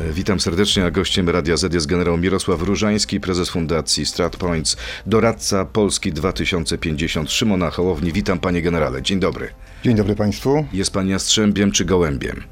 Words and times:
Witam 0.00 0.40
serdecznie, 0.40 0.84
a 0.84 0.90
gościem 0.90 1.28
Radia 1.28 1.56
Z 1.56 1.74
jest 1.74 1.86
generał 1.86 2.18
Mirosław 2.18 2.62
Różański, 2.62 3.20
prezes 3.20 3.50
Fundacji 3.50 4.06
StratPoints, 4.06 4.76
doradca 5.06 5.64
Polski 5.64 6.12
2050 6.12 7.30
Szymona 7.30 7.70
Hołowni. 7.70 8.12
Witam 8.12 8.38
panie 8.38 8.62
generale, 8.62 9.02
dzień 9.02 9.20
dobry. 9.20 9.48
Dzień 9.84 9.96
dobry 9.96 10.14
państwu. 10.14 10.66
Jest 10.72 10.92
pan 10.92 11.08
jastrzębiem 11.08 11.72
czy 11.72 11.84
gołębiem? 11.84 12.42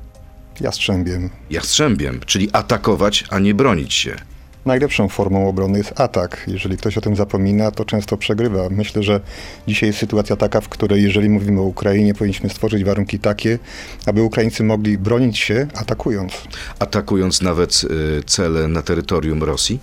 Jastrzębiem. 0.61 1.31
Jastrzębiem, 1.51 2.21
czyli 2.27 2.49
atakować, 2.53 3.25
a 3.31 3.39
nie 3.39 3.55
bronić 3.55 3.95
się. 3.95 4.17
Najlepszą 4.67 5.09
formą 5.09 5.49
obrony 5.49 5.79
jest 5.79 6.01
atak. 6.01 6.45
Jeżeli 6.47 6.77
ktoś 6.77 6.99
o 6.99 7.01
tym 7.01 7.17
zapomina, 7.17 7.71
to 7.71 7.85
często 7.85 8.17
przegrywa. 8.17 8.69
Myślę, 8.71 9.03
że 9.03 9.21
dzisiaj 9.69 9.89
jest 9.89 9.99
sytuacja 9.99 10.37
taka, 10.37 10.61
w 10.61 10.69
której 10.69 11.03
jeżeli 11.03 11.29
mówimy 11.29 11.61
o 11.61 11.65
Ukrainie, 11.65 12.15
powinniśmy 12.15 12.49
stworzyć 12.49 12.85
warunki 12.85 13.19
takie, 13.19 13.59
aby 14.07 14.23
Ukraińcy 14.23 14.65
mogli 14.65 14.99
bronić 14.99 15.39
się 15.39 15.67
atakując. 15.75 16.33
Atakując 16.79 17.43
nawet 17.43 17.83
y, 17.85 18.23
cele 18.27 18.69
na 18.69 18.83
terytorium 18.83 19.43
Rosji? 19.43 19.79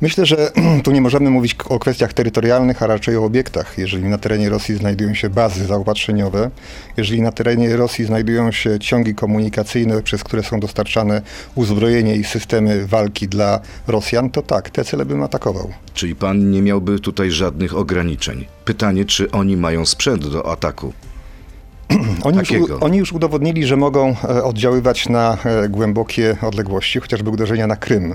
Myślę, 0.00 0.26
że 0.26 0.52
tu 0.84 0.90
nie 0.90 1.00
możemy 1.00 1.30
mówić 1.30 1.56
o 1.68 1.78
kwestiach 1.78 2.12
terytorialnych, 2.12 2.82
a 2.82 2.86
raczej 2.86 3.16
o 3.16 3.24
obiektach. 3.24 3.78
Jeżeli 3.78 4.04
na 4.04 4.18
terenie 4.18 4.48
Rosji 4.48 4.76
znajdują 4.76 5.14
się 5.14 5.30
bazy 5.30 5.66
zaopatrzeniowe, 5.66 6.50
jeżeli 6.96 7.22
na 7.22 7.32
terenie 7.32 7.76
Rosji 7.76 8.04
znajdują 8.04 8.52
się 8.52 8.78
ciągi 8.78 9.14
komunikacyjne, 9.14 10.02
przez 10.02 10.24
które 10.24 10.42
są 10.42 10.60
dostarczane 10.60 11.22
uzbrojenie 11.54 12.16
i 12.16 12.24
systemy 12.24 12.86
walki 12.86 13.28
dla 13.28 13.60
Rosjan, 13.86 14.30
to 14.30 14.42
tak, 14.42 14.70
te 14.70 14.84
cele 14.84 15.04
bym 15.04 15.22
atakował. 15.22 15.72
Czyli 15.94 16.14
pan 16.14 16.50
nie 16.50 16.62
miałby 16.62 16.98
tutaj 16.98 17.30
żadnych 17.30 17.76
ograniczeń. 17.76 18.44
Pytanie, 18.64 19.04
czy 19.04 19.30
oni 19.30 19.56
mają 19.56 19.86
sprzęt 19.86 20.28
do 20.28 20.52
ataku? 20.52 20.92
Oni 22.22 22.38
już, 22.38 22.70
oni 22.80 22.98
już, 22.98 23.12
udowodnili, 23.12 23.66
że 23.66 23.76
mogą 23.76 24.16
e, 24.24 24.44
oddziaływać 24.44 25.08
na 25.08 25.38
e, 25.44 25.68
głębokie 25.68 26.36
odległości, 26.42 27.00
chociażby 27.00 27.30
uderzenia 27.30 27.66
na 27.66 27.76
Krym. 27.76 28.14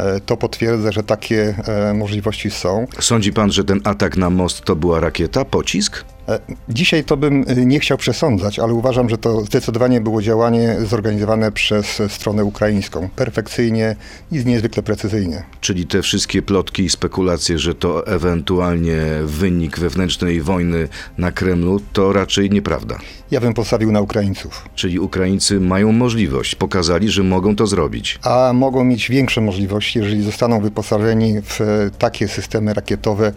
E, 0.00 0.20
to 0.20 0.36
potwierdza, 0.36 0.92
że 0.92 1.02
takie 1.02 1.54
e, 1.90 1.94
możliwości 1.94 2.50
są. 2.50 2.86
Sądzi 3.00 3.32
pan, 3.32 3.52
że 3.52 3.64
ten 3.64 3.80
atak 3.84 4.16
na 4.16 4.30
most 4.30 4.64
to 4.64 4.76
była 4.76 5.00
rakieta, 5.00 5.44
pocisk? 5.44 6.04
E, 6.28 6.40
dzisiaj 6.68 7.04
to 7.04 7.16
bym 7.16 7.44
nie 7.56 7.80
chciał 7.80 7.98
przesądzać, 7.98 8.58
ale 8.58 8.74
uważam, 8.74 9.08
że 9.08 9.18
to 9.18 9.40
zdecydowanie 9.40 10.00
było 10.00 10.22
działanie 10.22 10.76
zorganizowane 10.84 11.52
przez 11.52 12.02
stronę 12.08 12.44
ukraińską. 12.44 13.08
Perfekcyjnie 13.16 13.96
i 14.32 14.44
niezwykle 14.44 14.82
precyzyjnie. 14.82 15.42
Czyli 15.60 15.86
te 15.86 16.02
wszystkie 16.02 16.42
plotki 16.42 16.82
i 16.82 16.90
spekulacje, 16.90 17.58
że 17.58 17.74
to 17.74 18.06
ewentualnie 18.06 19.02
wynik 19.24 19.78
wewnętrznej 19.78 20.40
wojny 20.40 20.88
na 21.18 21.32
Kremlu, 21.32 21.80
to 21.92 22.12
raczej 22.12 22.50
nieprawda. 22.50 22.98
Ja 23.30 23.40
bym 23.40 23.54
postawił 23.54 23.92
na 23.92 24.00
Ukraińców. 24.00 24.68
Czyli 24.74 24.98
Ukraińcy 24.98 25.60
mają 25.60 25.92
możliwość, 25.92 26.54
pokazali, 26.54 27.10
że 27.10 27.22
mogą 27.22 27.56
to 27.56 27.66
zrobić. 27.66 28.18
A 28.22 28.52
mogą 28.54 28.84
mieć 28.84 29.08
większe 29.08 29.40
możliwości, 29.40 29.89
jeżeli 29.96 30.22
zostaną 30.22 30.60
wyposażeni 30.60 31.34
w 31.44 31.90
takie 31.98 32.28
systemy 32.28 32.74
rakietowe 32.74 33.32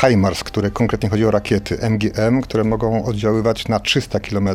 HIMARS, 0.00 0.44
które 0.44 0.70
konkretnie 0.70 1.08
chodzi 1.08 1.24
o 1.24 1.30
rakiety 1.30 1.78
MGM, 1.90 2.40
które 2.40 2.64
mogą 2.64 3.04
oddziaływać 3.04 3.68
na 3.68 3.80
300 3.80 4.20
km. 4.20 4.48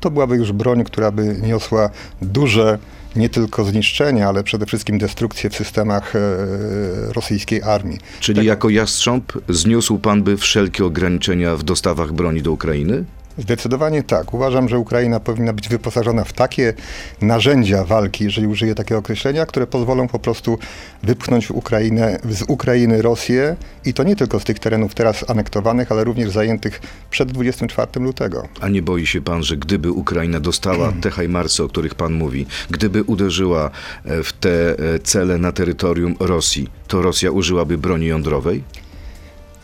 To 0.00 0.10
byłaby 0.10 0.36
już 0.36 0.52
broń, 0.52 0.84
która 0.84 1.10
by 1.10 1.36
niosła 1.42 1.90
duże 2.22 2.78
nie 3.16 3.28
tylko 3.28 3.64
zniszczenia, 3.64 4.28
ale 4.28 4.44
przede 4.44 4.66
wszystkim 4.66 4.98
destrukcję 4.98 5.50
w 5.50 5.56
systemach 5.56 6.16
e, 6.16 6.20
rosyjskiej 7.12 7.62
armii. 7.62 7.98
Czyli 8.20 8.36
tak... 8.36 8.46
jako 8.46 8.70
jastrząb 8.70 9.32
zniósł 9.48 9.98
pan 9.98 10.22
by 10.22 10.36
wszelkie 10.36 10.84
ograniczenia 10.84 11.56
w 11.56 11.62
dostawach 11.62 12.12
broni 12.12 12.42
do 12.42 12.52
Ukrainy? 12.52 13.04
Zdecydowanie 13.38 14.02
tak. 14.02 14.34
Uważam, 14.34 14.68
że 14.68 14.78
Ukraina 14.78 15.20
powinna 15.20 15.52
być 15.52 15.68
wyposażona 15.68 16.24
w 16.24 16.32
takie 16.32 16.74
narzędzia 17.20 17.84
walki, 17.84 18.24
jeżeli 18.24 18.46
użyję 18.46 18.74
takiego 18.74 18.98
określenia, 18.98 19.46
które 19.46 19.66
pozwolą 19.66 20.08
po 20.08 20.18
prostu 20.18 20.58
wypchnąć 21.02 21.50
Ukrainę, 21.50 22.18
z 22.30 22.42
Ukrainy 22.48 23.02
Rosję 23.02 23.56
i 23.84 23.94
to 23.94 24.02
nie 24.02 24.16
tylko 24.16 24.40
z 24.40 24.44
tych 24.44 24.58
terenów 24.58 24.94
teraz 24.94 25.30
anektowanych, 25.30 25.92
ale 25.92 26.04
również 26.04 26.30
zajętych 26.30 26.80
przed 27.10 27.32
24 27.32 28.00
lutego. 28.00 28.48
A 28.60 28.68
nie 28.68 28.82
boi 28.82 29.06
się 29.06 29.20
pan, 29.20 29.42
że 29.42 29.56
gdyby 29.56 29.92
Ukraina 29.92 30.40
dostała 30.40 30.92
te 31.00 31.10
hajmarsy, 31.10 31.64
o 31.64 31.68
których 31.68 31.94
pan 31.94 32.12
mówi, 32.12 32.46
gdyby 32.70 33.02
uderzyła 33.02 33.70
e, 34.04 34.22
w 34.22 34.32
te 34.32 34.78
e, 34.78 34.98
cele 34.98 35.38
na 35.38 35.52
terytorium 35.52 36.16
Rosji, 36.20 36.68
to 36.88 37.02
Rosja 37.02 37.30
użyłaby 37.30 37.78
broni 37.78 38.06
jądrowej? 38.06 38.64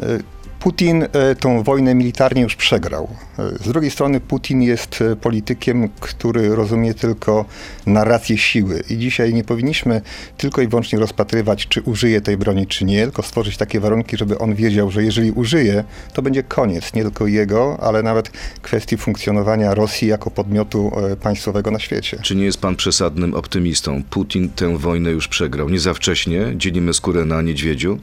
E, 0.01 0.19
Putin 0.63 1.03
e, 1.03 1.35
tą 1.35 1.63
wojnę 1.63 1.95
militarnie 1.95 2.43
już 2.43 2.57
przegrał. 2.57 3.09
E, 3.39 3.49
z 3.49 3.69
drugiej 3.69 3.91
strony 3.91 4.21
Putin 4.21 4.63
jest 4.63 5.03
e, 5.03 5.17
politykiem, 5.17 5.89
który 6.01 6.55
rozumie 6.55 6.95
tylko 6.95 7.45
narrację 7.87 8.39
siły. 8.39 8.83
I 8.91 8.99
dzisiaj 8.99 9.35
nie 9.35 9.45
powinniśmy 9.45 10.01
tylko 10.37 10.63
i 10.63 10.69
wyłącznie 10.69 10.99
rozpatrywać, 10.99 11.69
czy 11.69 11.83
użyje 11.83 12.21
tej 12.21 12.37
broni, 12.37 12.67
czy 12.67 12.85
nie, 12.85 13.03
tylko 13.03 13.23
stworzyć 13.23 13.57
takie 13.57 13.81
warunki, 13.81 14.17
żeby 14.17 14.39
on 14.39 14.55
wiedział, 14.55 14.91
że 14.91 15.05
jeżeli 15.05 15.31
użyje, 15.31 15.85
to 16.13 16.23
będzie 16.23 16.43
koniec 16.43 16.95
nie 16.95 17.03
tylko 17.03 17.27
jego, 17.27 17.79
ale 17.81 18.03
nawet 18.03 18.31
kwestii 18.63 18.97
funkcjonowania 18.97 19.75
Rosji 19.75 20.09
jako 20.09 20.31
podmiotu 20.31 20.93
państwowego 21.23 21.71
na 21.71 21.79
świecie. 21.79 22.19
Czy 22.23 22.35
nie 22.35 22.45
jest 22.45 22.61
pan 22.61 22.77
przesadnym 22.77 23.35
optymistą? 23.35 24.03
Putin 24.11 24.51
tę 24.51 24.79
wojnę 24.79 25.11
już 25.11 25.29
przegrał. 25.29 25.69
Nie 25.69 25.81
za 25.81 25.95
wcześnie 25.95 26.53
dzielimy 26.57 26.95
skórę 26.95 27.25
na 27.25 27.43
niedźwiedziu? 27.43 27.99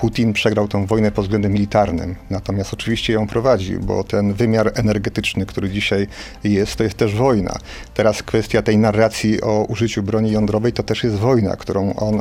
Putin 0.00 0.32
przegrał 0.32 0.68
tę 0.68 0.86
wojnę 0.86 1.10
pod 1.10 1.24
względem 1.24 1.52
militarnym, 1.52 2.16
natomiast 2.30 2.74
oczywiście 2.74 3.12
ją 3.12 3.26
prowadzi, 3.26 3.76
bo 3.78 4.04
ten 4.04 4.32
wymiar 4.32 4.72
energetyczny, 4.74 5.46
który 5.46 5.70
dzisiaj 5.70 6.06
jest, 6.44 6.76
to 6.76 6.84
jest 6.84 6.96
też 6.96 7.14
wojna. 7.14 7.58
Teraz 7.94 8.22
kwestia 8.22 8.62
tej 8.62 8.78
narracji 8.78 9.40
o 9.40 9.64
użyciu 9.68 10.02
broni 10.02 10.30
jądrowej 10.30 10.72
to 10.72 10.82
też 10.82 11.04
jest 11.04 11.16
wojna, 11.16 11.56
którą 11.56 11.94
on 11.94 12.14
e, 12.14 12.20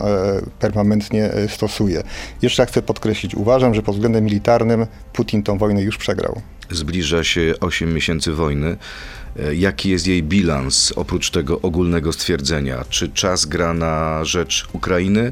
permanentnie 0.60 1.32
e, 1.32 1.50
stosuje. 1.50 2.04
Jeszcze 2.42 2.66
chcę 2.66 2.82
podkreślić, 2.82 3.36
uważam, 3.36 3.74
że 3.74 3.82
pod 3.82 3.96
względem 3.96 4.26
militarnym 4.26 4.86
Putin 5.14 5.44
tą 5.44 5.58
wojnę 5.58 5.82
już 5.82 5.98
przegrał. 5.98 6.42
Zbliża 6.72 7.24
się 7.24 7.54
8 7.60 7.94
miesięcy 7.94 8.34
wojny. 8.34 8.78
E, 9.40 9.56
jaki 9.56 9.90
jest 9.90 10.08
jej 10.08 10.24
bilans 10.24 10.94
oprócz 10.96 11.32
tego 11.32 11.62
ogólnego 11.62 12.14
stwierdzenia? 12.14 12.86
Czy 12.90 13.10
czas 13.10 13.46
gra 13.46 13.74
na 13.74 14.26
rzecz 14.26 14.68
Ukrainy 14.74 15.32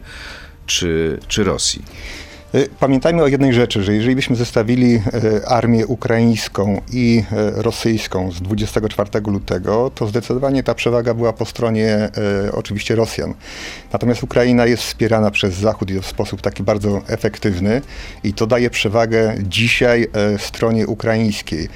czy, 0.66 1.20
czy 1.28 1.44
Rosji? 1.44 1.82
Y, 2.56 2.70
pamiętajmy 2.80 3.24
o 3.24 3.28
jednej 3.28 3.54
rzeczy, 3.54 3.84
że 3.84 3.94
jeżeli 3.94 4.16
byśmy 4.16 4.36
zestawili 4.36 4.96
y, 4.96 5.02
armię 5.48 5.88
ukraińską 5.88 6.82
i 6.92 7.24
y, 7.58 7.62
rosyjską 7.62 8.32
z 8.32 8.42
24 8.42 9.10
lutego, 9.28 9.92
to 9.96 10.08
zdecydowanie 10.08 10.64
ta 10.64 10.76
przewaga 10.76 11.14
była 11.14 11.34
po 11.34 11.46
stronie 11.46 12.10
oczywiście 12.54 12.96
Rosjan. 12.96 13.34
Natomiast 13.94 14.24
Ukraina 14.24 14.66
jest 14.66 14.84
wspierana 14.84 15.32
przez 15.32 15.54
Zachód 15.54 15.92
i 15.92 16.00
w 16.00 16.06
sposób 16.06 16.42
taki 16.42 16.64
bardzo 16.64 17.02
efektywny 17.08 17.82
i 18.24 18.34
to 18.34 18.48
daje 18.48 18.70
przewagę 18.70 19.36
dzisiaj 19.44 20.08
stronie 20.38 20.88
ukraińskiej. 20.88 21.70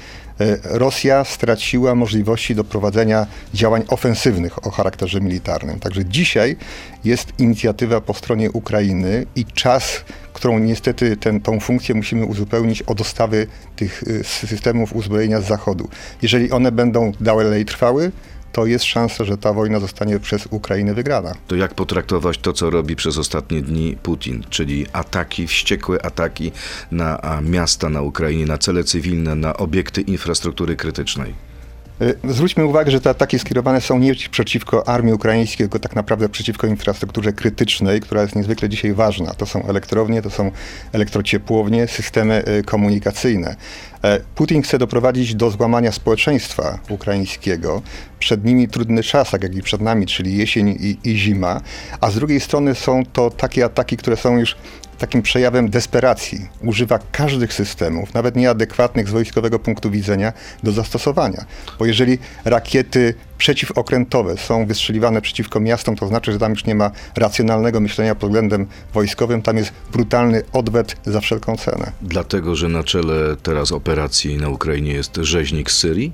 Rosja 0.64 1.24
straciła 1.24 1.94
możliwości 1.94 2.54
do 2.54 2.64
prowadzenia 2.64 3.26
działań 3.54 3.84
ofensywnych 3.88 4.66
o 4.66 4.70
charakterze 4.70 5.20
militarnym. 5.20 5.80
Także 5.80 6.04
dzisiaj 6.04 6.56
jest 7.04 7.32
inicjatywa 7.38 8.00
po 8.00 8.14
stronie 8.14 8.50
Ukrainy 8.50 9.26
i 9.36 9.44
czas 9.44 10.04
którą 10.32 10.58
niestety 10.58 11.16
ten, 11.16 11.40
tą 11.40 11.60
funkcję 11.60 11.94
musimy 11.94 12.26
uzupełnić 12.26 12.82
o 12.82 12.94
dostawy 12.94 13.46
tych 13.76 14.02
y, 14.02 14.24
systemów 14.24 14.92
uzbrojenia 14.92 15.40
z 15.40 15.46
zachodu. 15.46 15.88
Jeżeli 16.22 16.50
one 16.50 16.72
będą 16.72 17.12
dalej 17.20 17.64
trwały, 17.64 18.12
to 18.52 18.66
jest 18.66 18.84
szansa, 18.84 19.24
że 19.24 19.38
ta 19.38 19.52
wojna 19.52 19.80
zostanie 19.80 20.20
przez 20.20 20.46
Ukrainę 20.50 20.94
wygrana. 20.94 21.34
To 21.48 21.56
jak 21.56 21.74
potraktować 21.74 22.38
to, 22.38 22.52
co 22.52 22.70
robi 22.70 22.96
przez 22.96 23.18
ostatnie 23.18 23.62
dni 23.62 23.96
Putin, 24.02 24.44
czyli 24.50 24.86
ataki, 24.92 25.46
wściekłe 25.46 26.06
ataki 26.06 26.52
na 26.90 27.40
miasta 27.42 27.88
na 27.88 28.02
Ukrainie, 28.02 28.46
na 28.46 28.58
cele 28.58 28.84
cywilne, 28.84 29.34
na 29.34 29.56
obiekty 29.56 30.00
infrastruktury 30.00 30.76
krytycznej? 30.76 31.51
Y, 32.00 32.14
zwróćmy 32.24 32.64
uwagę, 32.64 32.90
że 32.90 33.00
te 33.00 33.10
ataki 33.10 33.38
skierowane 33.38 33.80
są 33.80 33.98
nie 33.98 34.14
przeciwko 34.30 34.88
armii 34.88 35.14
ukraińskiej, 35.14 35.58
tylko 35.58 35.78
tak 35.78 35.96
naprawdę 35.96 36.28
przeciwko 36.28 36.66
infrastrukturze 36.66 37.32
krytycznej, 37.32 38.00
która 38.00 38.22
jest 38.22 38.36
niezwykle 38.36 38.68
dzisiaj 38.68 38.94
ważna. 38.94 39.34
To 39.34 39.46
są 39.46 39.66
elektrownie, 39.66 40.22
to 40.22 40.30
są 40.30 40.50
elektrociepłownie, 40.92 41.86
systemy 41.86 42.44
y, 42.48 42.62
komunikacyjne. 42.62 43.56
E, 44.04 44.20
Putin 44.34 44.62
chce 44.62 44.78
doprowadzić 44.78 45.34
do 45.34 45.50
złamania 45.50 45.92
społeczeństwa 45.92 46.78
ukraińskiego. 46.88 47.82
Przed 48.18 48.44
nimi 48.44 48.68
trudny 48.68 49.02
czas, 49.02 49.30
tak 49.30 49.42
jak 49.42 49.54
i 49.54 49.62
przed 49.62 49.80
nami, 49.80 50.06
czyli 50.06 50.36
jesień 50.36 50.68
i, 50.68 50.98
i 51.04 51.16
zima, 51.16 51.60
a 52.00 52.10
z 52.10 52.14
drugiej 52.14 52.40
strony 52.40 52.74
są 52.74 53.02
to 53.12 53.30
takie 53.30 53.64
ataki, 53.64 53.96
które 53.96 54.16
są 54.16 54.38
już 54.38 54.56
takim 55.02 55.22
przejawem 55.22 55.70
desperacji. 55.70 56.48
Używa 56.60 56.98
każdych 57.12 57.52
systemów, 57.52 58.14
nawet 58.14 58.36
nieadekwatnych 58.36 59.08
z 59.08 59.10
wojskowego 59.10 59.58
punktu 59.58 59.90
widzenia, 59.90 60.32
do 60.62 60.72
zastosowania. 60.72 61.44
Bo 61.78 61.86
jeżeli 61.86 62.18
rakiety 62.44 63.14
przeciwokrętowe 63.38 64.36
są 64.36 64.66
wystrzeliwane 64.66 65.20
przeciwko 65.20 65.60
miastom, 65.60 65.96
to 65.96 66.06
znaczy, 66.06 66.32
że 66.32 66.38
tam 66.38 66.52
już 66.52 66.64
nie 66.64 66.74
ma 66.74 66.90
racjonalnego 67.16 67.80
myślenia 67.80 68.14
pod 68.14 68.30
względem 68.30 68.66
wojskowym, 68.94 69.42
tam 69.42 69.56
jest 69.56 69.72
brutalny 69.92 70.42
odwet 70.52 70.96
za 71.06 71.20
wszelką 71.20 71.56
cenę. 71.56 71.92
Dlatego, 72.02 72.56
że 72.56 72.68
na 72.68 72.84
czele 72.84 73.36
teraz 73.42 73.72
operacji 73.72 74.36
na 74.36 74.48
Ukrainie 74.48 74.92
jest 74.92 75.16
rzeźnik 75.16 75.70
z 75.70 75.78
Syrii? 75.78 76.12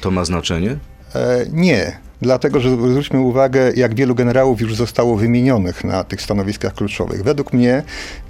To 0.00 0.10
ma 0.10 0.24
znaczenie? 0.24 0.78
E, 1.14 1.46
nie. 1.52 2.05
Dlatego 2.20 2.60
że 2.60 2.70
zwróćmy 2.70 3.20
uwagę, 3.20 3.72
jak 3.76 3.94
wielu 3.94 4.14
generałów 4.14 4.60
już 4.60 4.74
zostało 4.74 5.16
wymienionych 5.16 5.84
na 5.84 6.04
tych 6.04 6.22
stanowiskach 6.22 6.74
kluczowych. 6.74 7.22
Według 7.22 7.52
mnie 7.52 7.82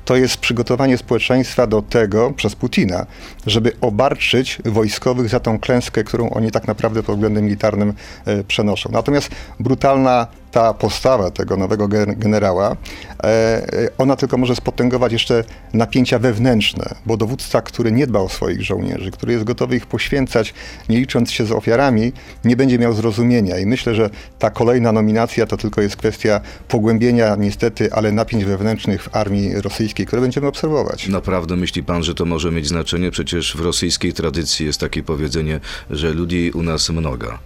to 0.04 0.16
jest 0.16 0.36
przygotowanie 0.36 0.98
społeczeństwa 0.98 1.66
do 1.66 1.82
tego 1.82 2.32
przez 2.36 2.56
Putina, 2.56 3.06
żeby 3.46 3.72
obarczyć 3.80 4.58
wojskowych 4.64 5.28
za 5.28 5.40
tą 5.40 5.58
klęskę, 5.58 6.04
którą 6.04 6.30
oni 6.30 6.50
tak 6.50 6.66
naprawdę 6.66 7.02
pod 7.02 7.14
względem 7.14 7.44
militarnym 7.44 7.94
e, 8.24 8.44
przenoszą. 8.44 8.90
Natomiast 8.92 9.30
brutalna 9.60 10.26
ta 10.56 10.74
postawa 10.74 11.30
tego 11.30 11.56
nowego 11.56 11.88
generała, 12.16 12.70
e, 12.70 13.24
e, 13.24 13.88
ona 13.98 14.16
tylko 14.16 14.38
może 14.38 14.56
spotęgować 14.56 15.12
jeszcze 15.12 15.44
napięcia 15.72 16.18
wewnętrzne, 16.18 16.94
bo 17.06 17.16
dowódca, 17.16 17.62
który 17.62 17.92
nie 17.92 18.06
dba 18.06 18.20
o 18.20 18.28
swoich 18.28 18.62
żołnierzy, 18.62 19.10
który 19.10 19.32
jest 19.32 19.44
gotowy 19.44 19.76
ich 19.76 19.86
poświęcać, 19.86 20.54
nie 20.88 20.98
licząc 20.98 21.30
się 21.30 21.46
z 21.46 21.52
ofiarami, 21.52 22.12
nie 22.44 22.56
będzie 22.56 22.78
miał 22.78 22.92
zrozumienia. 22.92 23.58
I 23.58 23.66
myślę, 23.66 23.94
że 23.94 24.10
ta 24.38 24.50
kolejna 24.50 24.92
nominacja 24.92 25.46
to 25.46 25.56
tylko 25.56 25.80
jest 25.80 25.96
kwestia 25.96 26.40
pogłębienia 26.68 27.36
niestety, 27.36 27.92
ale 27.92 28.12
napięć 28.12 28.44
wewnętrznych 28.44 29.02
w 29.02 29.16
armii 29.16 29.60
rosyjskiej, 29.60 30.06
które 30.06 30.22
będziemy 30.22 30.46
obserwować. 30.46 31.08
Naprawdę 31.08 31.56
myśli 31.56 31.82
pan, 31.82 32.02
że 32.02 32.14
to 32.14 32.24
może 32.24 32.50
mieć 32.50 32.68
znaczenie? 32.68 33.10
Przecież 33.10 33.56
w 33.56 33.60
rosyjskiej 33.60 34.12
tradycji 34.12 34.66
jest 34.66 34.80
takie 34.80 35.02
powiedzenie, 35.02 35.60
że 35.90 36.12
ludzi 36.12 36.50
u 36.54 36.62
nas 36.62 36.90
mnoga. 36.90 37.38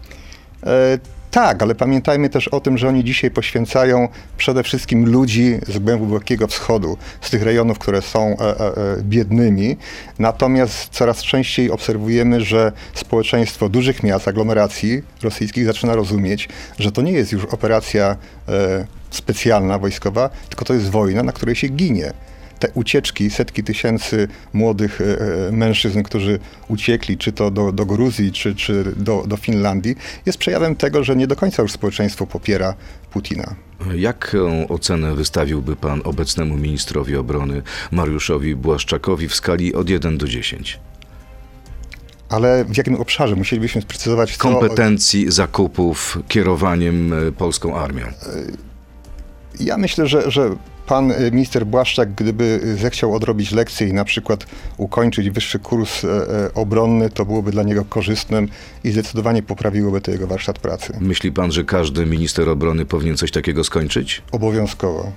E, 0.67 1.20
tak, 1.31 1.63
ale 1.63 1.75
pamiętajmy 1.75 2.29
też 2.29 2.49
o 2.49 2.61
tym, 2.61 2.79
że 2.79 2.89
oni 2.89 3.05
dzisiaj 3.05 3.31
poświęcają 3.31 4.09
przede 4.37 4.63
wszystkim 4.63 5.07
ludzi 5.07 5.59
z 5.69 5.79
głębokiego 5.79 6.47
wschodu, 6.47 6.97
z 7.21 7.31
tych 7.31 7.43
rejonów, 7.43 7.79
które 7.79 8.03
są 8.03 8.21
e, 8.21 8.41
e, 8.41 8.67
e, 8.67 8.75
biednymi. 9.03 9.77
Natomiast 10.19 10.89
coraz 10.89 11.23
częściej 11.23 11.71
obserwujemy, 11.71 12.41
że 12.41 12.73
społeczeństwo 12.95 13.69
dużych 13.69 14.03
miast, 14.03 14.29
aglomeracji 14.29 15.03
rosyjskich 15.23 15.65
zaczyna 15.65 15.95
rozumieć, 15.95 16.49
że 16.79 16.93
to 16.93 17.03
nie 17.03 17.13
jest 17.13 17.33
już 17.33 17.45
operacja 17.45 18.17
e, 18.49 18.87
specjalna, 19.11 19.79
wojskowa, 19.79 20.31
tylko 20.49 20.65
to 20.65 20.75
jest 20.75 20.91
wojna, 20.91 21.23
na 21.23 21.33
której 21.33 21.57
się 21.57 21.69
ginie 21.69 22.13
te 22.61 22.69
ucieczki, 22.75 23.31
setki 23.31 23.65
tysięcy 23.65 24.29
młodych 24.53 25.01
e, 25.01 25.05
e, 25.49 25.53
mężczyzn, 25.53 26.03
którzy 26.03 26.39
uciekli, 26.69 27.19
czy 27.19 27.33
to 27.33 27.51
do, 27.51 27.73
do 27.73 27.87
Gruzji, 27.87 28.33
czy, 28.33 28.55
czy 28.55 28.85
do, 28.97 29.25
do 29.27 29.37
Finlandii, 29.37 29.97
jest 30.27 30.39
przejawem 30.39 30.77
tego, 30.77 31.05
że 31.05 31.17
nie 31.17 31.27
do 31.27 31.37
końca 31.37 31.63
już 31.63 31.73
społeczeństwo 31.73 32.27
popiera 32.27 32.75
Putina. 33.11 33.55
Jaką 33.97 34.69
ocenę 34.69 35.15
wystawiłby 35.15 35.77
pan 35.77 36.01
obecnemu 36.05 36.57
ministrowi 36.57 37.17
obrony 37.17 37.63
Mariuszowi 37.91 38.57
Błaszczakowi 38.57 39.29
w 39.29 39.35
skali 39.35 39.75
od 39.75 39.91
1 39.91 40.19
do 40.19 40.29
10? 40.29 40.81
Ale 42.29 42.65
w 42.65 42.77
jakim 42.77 42.95
obszarze? 42.95 43.37
Musielibyśmy 43.37 43.83
sprecyzować. 43.83 44.37
Co... 44.37 44.43
Kompetencji, 44.43 45.33
zakupów, 45.33 46.19
kierowaniem 46.29 47.13
e, 47.13 47.33
polską 47.33 47.77
armią. 47.77 48.07
Ja 49.61 49.79
myślę, 49.79 50.07
że, 50.07 50.31
że 50.31 50.57
pan 50.91 51.11
y, 51.11 51.31
minister 51.33 51.67
Błaszczak, 51.67 52.15
gdyby 52.15 52.61
zechciał 52.79 53.15
odrobić 53.15 53.53
lekcję 53.53 53.89
i 53.89 53.93
na 53.93 54.05
przykład 54.05 54.47
ukończyć 54.77 55.31
wyższy 55.31 55.59
kurs 55.59 56.05
e, 56.05 56.09
e, 56.09 56.55
obronny, 56.55 57.11
to 57.11 57.25
byłoby 57.25 57.51
dla 57.51 57.63
niego 57.63 57.85
korzystnym 57.85 58.49
i 58.85 58.91
zdecydowanie 58.91 59.43
poprawiłoby 59.43 60.01
to 60.01 60.11
jego 60.11 60.27
warsztat 60.27 60.59
pracy. 60.59 60.93
Myśli 61.01 61.33
pan, 61.33 61.53
że 61.53 61.65
każdy 61.65 62.07
minister 62.07 62.49
obrony 62.49 62.85
powinien 62.87 63.17
coś 63.17 63.31
takiego 63.31 63.65
skończyć? 63.65 64.23
Obowiązkowo. 64.33 65.13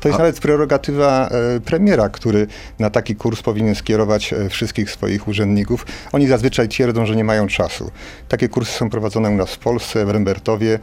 To 0.00 0.08
jest 0.08 0.20
A. 0.20 0.22
nawet 0.22 0.40
prerogatywa 0.40 1.28
e, 1.28 1.60
premiera, 1.60 2.08
który 2.08 2.46
na 2.78 2.90
taki 2.90 3.16
kurs 3.16 3.42
powinien 3.42 3.74
skierować 3.74 4.34
wszystkich 4.50 4.90
swoich 4.90 5.28
urzędników. 5.28 5.86
Oni 6.12 6.26
zazwyczaj 6.26 6.68
twierdzą, 6.68 7.06
że 7.06 7.16
nie 7.16 7.24
mają 7.24 7.46
czasu. 7.46 7.90
Takie 8.28 8.48
kursy 8.48 8.72
są 8.72 8.90
prowadzone 8.90 9.30
u 9.30 9.34
nas 9.34 9.54
w 9.54 9.58
Polsce, 9.58 10.06
w 10.06 10.10
Rembertowie, 10.10 10.78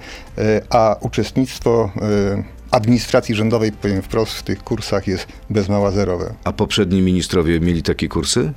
a 0.69 0.95
uczestnictwo 0.99 1.91
administracji 2.71 3.35
rządowej, 3.35 3.71
powiem 3.71 4.01
wprost, 4.01 4.33
w 4.33 4.43
tych 4.43 4.63
kursach 4.63 5.07
jest 5.07 5.27
bez 5.49 5.69
mała 5.69 5.91
zerowe. 5.91 6.33
A 6.43 6.51
poprzedni 6.51 7.01
ministrowie 7.01 7.59
mieli 7.59 7.83
takie 7.83 8.07
kursy? 8.07 8.53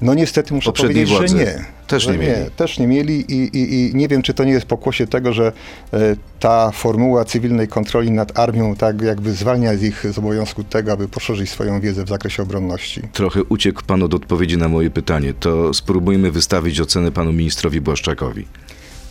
No 0.00 0.14
niestety 0.14 0.54
muszę 0.54 0.72
powiedzieć, 0.72 1.08
władzy. 1.08 1.28
że 1.28 1.34
nie. 1.34 1.64
Też 1.86 2.06
nie 2.06 2.12
mieli. 2.18 2.26
Nie, 2.26 2.50
też 2.50 2.78
nie 2.78 2.86
mieli 2.86 3.32
i, 3.32 3.56
i, 3.56 3.74
i, 3.74 3.94
nie 3.94 4.08
wiem, 4.08 4.22
czy 4.22 4.34
to 4.34 4.44
nie 4.44 4.52
jest 4.52 4.66
pokłosie 4.66 5.06
tego, 5.06 5.32
że 5.32 5.52
e, 5.92 6.16
ta 6.40 6.70
formuła 6.70 7.24
cywilnej 7.24 7.68
kontroli 7.68 8.10
nad 8.10 8.38
armią 8.38 8.76
tak 8.76 9.02
jakby 9.02 9.32
zwalnia 9.32 9.76
z 9.76 9.82
ich 9.82 10.06
z 10.12 10.18
obowiązku 10.18 10.64
tego, 10.64 10.92
aby 10.92 11.08
poszerzyć 11.08 11.50
swoją 11.50 11.80
wiedzę 11.80 12.04
w 12.04 12.08
zakresie 12.08 12.42
obronności. 12.42 13.02
Trochę 13.12 13.44
uciekł 13.44 13.82
pan 13.86 14.02
od 14.02 14.14
odpowiedzi 14.14 14.58
na 14.58 14.68
moje 14.68 14.90
pytanie. 14.90 15.34
To 15.40 15.74
spróbujmy 15.74 16.30
wystawić 16.30 16.80
ocenę 16.80 17.12
panu 17.12 17.32
ministrowi 17.32 17.80
Błaszczakowi. 17.80 18.46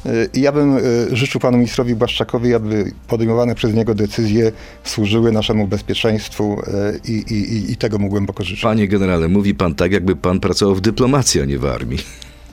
Y, 0.06 0.30
ja 0.34 0.52
bym 0.52 0.78
y, 0.78 1.16
życzył 1.16 1.42
panu 1.42 1.58
ministrowi 1.58 1.96
Błaszczakowi, 1.96 2.54
aby 2.54 2.92
podejmowane 3.08 3.56
przez 3.56 3.74
niego 3.74 3.96
decyzje 3.96 4.52
służyły 4.84 5.32
naszemu 5.32 5.68
bezpieczeństwu 5.68 6.62
y, 7.08 7.12
i, 7.12 7.34
i, 7.34 7.72
i 7.72 7.78
tego 7.78 8.00
mu 8.00 8.10
głęboko 8.10 8.44
życzę. 8.44 8.62
Panie 8.62 8.88
generale, 8.88 9.28
mówi 9.28 9.56
pan 9.56 9.76
tak, 9.76 9.92
jakby 9.92 10.16
pan 10.16 10.40
pracował 10.40 10.76
w 10.76 10.82
dyplomacji, 10.82 11.42
a 11.42 11.46
nie 11.46 11.60
w 11.60 11.66
armii. 11.66 12.00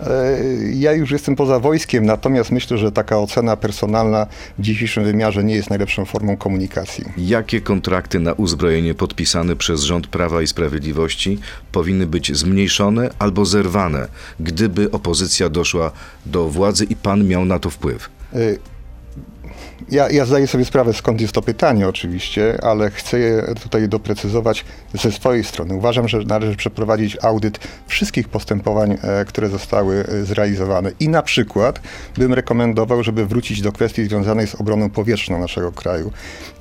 E, 0.00 0.38
ja 0.72 0.92
już 0.92 1.10
jestem 1.10 1.36
poza 1.36 1.60
wojskiem, 1.60 2.06
natomiast 2.06 2.50
myślę, 2.50 2.78
że 2.78 2.92
taka 2.92 3.18
ocena 3.18 3.56
personalna 3.56 4.26
w 4.58 4.62
dzisiejszym 4.62 5.04
wymiarze 5.04 5.44
nie 5.44 5.54
jest 5.54 5.70
najlepszą 5.70 6.04
formą 6.04 6.36
komunikacji. 6.36 7.04
Jakie 7.16 7.60
kontrakty 7.60 8.20
na 8.20 8.32
uzbrojenie 8.32 8.94
podpisane 8.94 9.56
przez 9.56 9.82
rząd 9.82 10.06
Prawa 10.06 10.42
i 10.42 10.46
Sprawiedliwości 10.46 11.38
powinny 11.72 12.06
być 12.06 12.36
zmniejszone 12.36 13.10
albo 13.18 13.44
zerwane, 13.44 14.08
gdyby 14.40 14.90
opozycja 14.90 15.48
doszła 15.48 15.92
do 16.26 16.48
władzy 16.48 16.84
i 16.84 16.96
pan 16.96 17.26
miał 17.26 17.44
na 17.44 17.58
to 17.58 17.70
wpływ? 17.70 18.10
E, 18.34 18.38
ja, 19.90 20.10
ja 20.10 20.26
zdaję 20.26 20.46
sobie 20.46 20.64
sprawę, 20.64 20.92
skąd 20.92 21.20
jest 21.20 21.32
to 21.32 21.42
pytanie 21.42 21.88
oczywiście, 21.88 22.58
ale 22.62 22.90
chcę 22.90 23.18
je 23.18 23.54
tutaj 23.62 23.88
doprecyzować 23.88 24.64
ze 24.94 25.12
swojej 25.12 25.44
strony. 25.44 25.74
Uważam, 25.74 26.08
że 26.08 26.18
należy 26.18 26.56
przeprowadzić 26.56 27.16
audyt 27.22 27.58
wszystkich 27.86 28.28
postępowań, 28.28 28.98
e, 29.02 29.24
które 29.24 29.48
zostały 29.48 30.04
e, 30.08 30.24
zrealizowane. 30.24 30.90
I 31.00 31.08
na 31.08 31.22
przykład 31.22 31.80
bym 32.18 32.34
rekomendował, 32.34 33.02
żeby 33.02 33.26
wrócić 33.26 33.62
do 33.62 33.72
kwestii 33.72 34.04
związanej 34.04 34.46
z 34.46 34.54
obroną 34.54 34.90
powietrzną 34.90 35.38
naszego 35.38 35.72
kraju. 35.72 36.12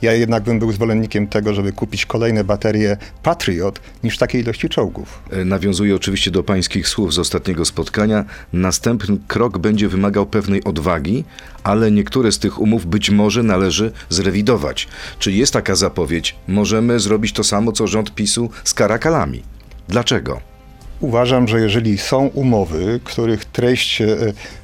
Ja 0.02 0.14
jednak 0.14 0.44
bym 0.44 0.60
był 0.60 0.72
zwolennikiem 0.72 1.28
tego, 1.28 1.54
żeby 1.54 1.72
kupić 1.72 2.06
kolejne 2.06 2.44
baterie 2.44 2.98
Patriot 3.24 3.80
niż 4.04 4.18
takiej 4.18 4.42
ilości 4.42 4.70
czołgów. 4.70 5.20
E, 5.32 5.46
nawiązuję 5.46 5.96
oczywiście 5.96 6.32
do 6.32 6.44
pańskich 6.44 6.88
słów 6.88 7.14
z 7.14 7.20
ostatniego 7.20 7.66
spotkania. 7.66 8.26
Następny 8.54 9.18
krok 9.28 9.58
będzie 9.58 9.88
wymagał 9.90 10.26
pewnej 10.26 10.64
odwagi, 10.64 11.24
ale 11.64 11.92
niektóre 11.92 12.32
z 12.32 12.40
tych 12.40 12.62
umów 12.62 12.86
być 12.86 13.10
może 13.10 13.44
należy 13.44 13.92
zrewidować. 14.10 14.88
Czy 15.20 15.32
jest 15.32 15.54
taka 15.54 15.76
zapowiedź? 15.76 16.36
Możemy 16.48 17.00
zrobić 17.00 17.34
to 17.34 17.44
samo, 17.44 17.72
co 17.72 17.88
rząd 17.88 18.16
PiSu 18.16 18.50
z 18.64 18.74
karakalami. 18.74 19.44
Dlaczego? 19.88 20.54
Uważam, 21.00 21.48
że 21.48 21.62
jeżeli 21.62 21.98
są 21.98 22.28
umowy, 22.28 23.00
których 23.04 23.46
treść 23.46 24.02
e, 24.02 24.08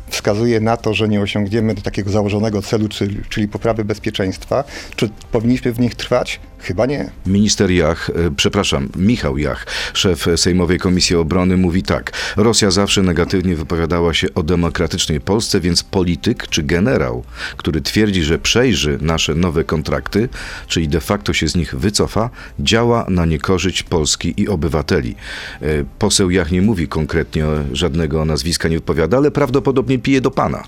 wskazuje 0.08 0.60
na 0.60 0.78
to, 0.78 0.94
że 0.94 1.08
nie 1.08 1.22
osiągniemy 1.22 1.76
takiego 1.76 2.12
założonego 2.12 2.62
celu, 2.62 2.90
czyli, 2.90 3.18
czyli 3.30 3.48
poprawy 3.48 3.86
bezpieczeństwa, 3.86 4.64
czy 4.96 5.10
powinniśmy 5.32 5.72
w 5.72 5.80
nich 5.80 5.96
trwać? 5.96 6.40
Chyba 6.62 6.86
nie. 6.86 7.10
Minister 7.26 7.72
Jach, 7.72 8.10
e, 8.10 8.14
przepraszam, 8.36 8.90
Michał 8.96 9.38
Jach, 9.38 9.66
szef 9.94 10.26
Sejmowej 10.36 10.80
Komisji 10.80 11.16
Obrony, 11.16 11.58
mówi 11.58 11.84
tak. 11.84 12.12
Rosja 12.38 12.72
zawsze 12.72 13.04
negatywnie 13.04 13.56
wypowiadała 13.56 14.14
się 14.14 14.28
o 14.36 14.44
demokratycznej 14.44 15.22
Polsce, 15.22 15.60
więc 15.60 15.84
polityk 15.84 16.48
czy 16.48 16.64
generał, 16.64 17.24
który 17.58 17.82
twierdzi, 17.82 18.24
że 18.24 18.40
przejrzy 18.40 18.98
nasze 19.02 19.36
nowe 19.36 19.64
kontrakty, 19.64 20.30
czyli 20.68 20.88
de 20.88 21.02
facto 21.02 21.34
się 21.34 21.48
z 21.48 21.56
nich 21.56 21.76
wycofa, 21.76 22.30
działa 22.60 23.06
na 23.10 23.26
niekorzyść 23.26 23.84
Polski 23.84 24.34
i 24.38 24.48
obywateli. 24.48 25.16
E, 25.62 25.66
poseł 26.00 26.30
Jach 26.30 26.52
nie 26.52 26.62
mówi 26.62 26.88
konkretnie 26.88 27.46
żadnego 27.72 28.26
nazwiska, 28.26 28.70
nie 28.70 28.78
odpowiada, 28.78 29.18
ale 29.18 29.32
prawdopodobnie 29.32 30.00
pije 30.00 30.22
do 30.22 30.32
pana. 30.32 30.64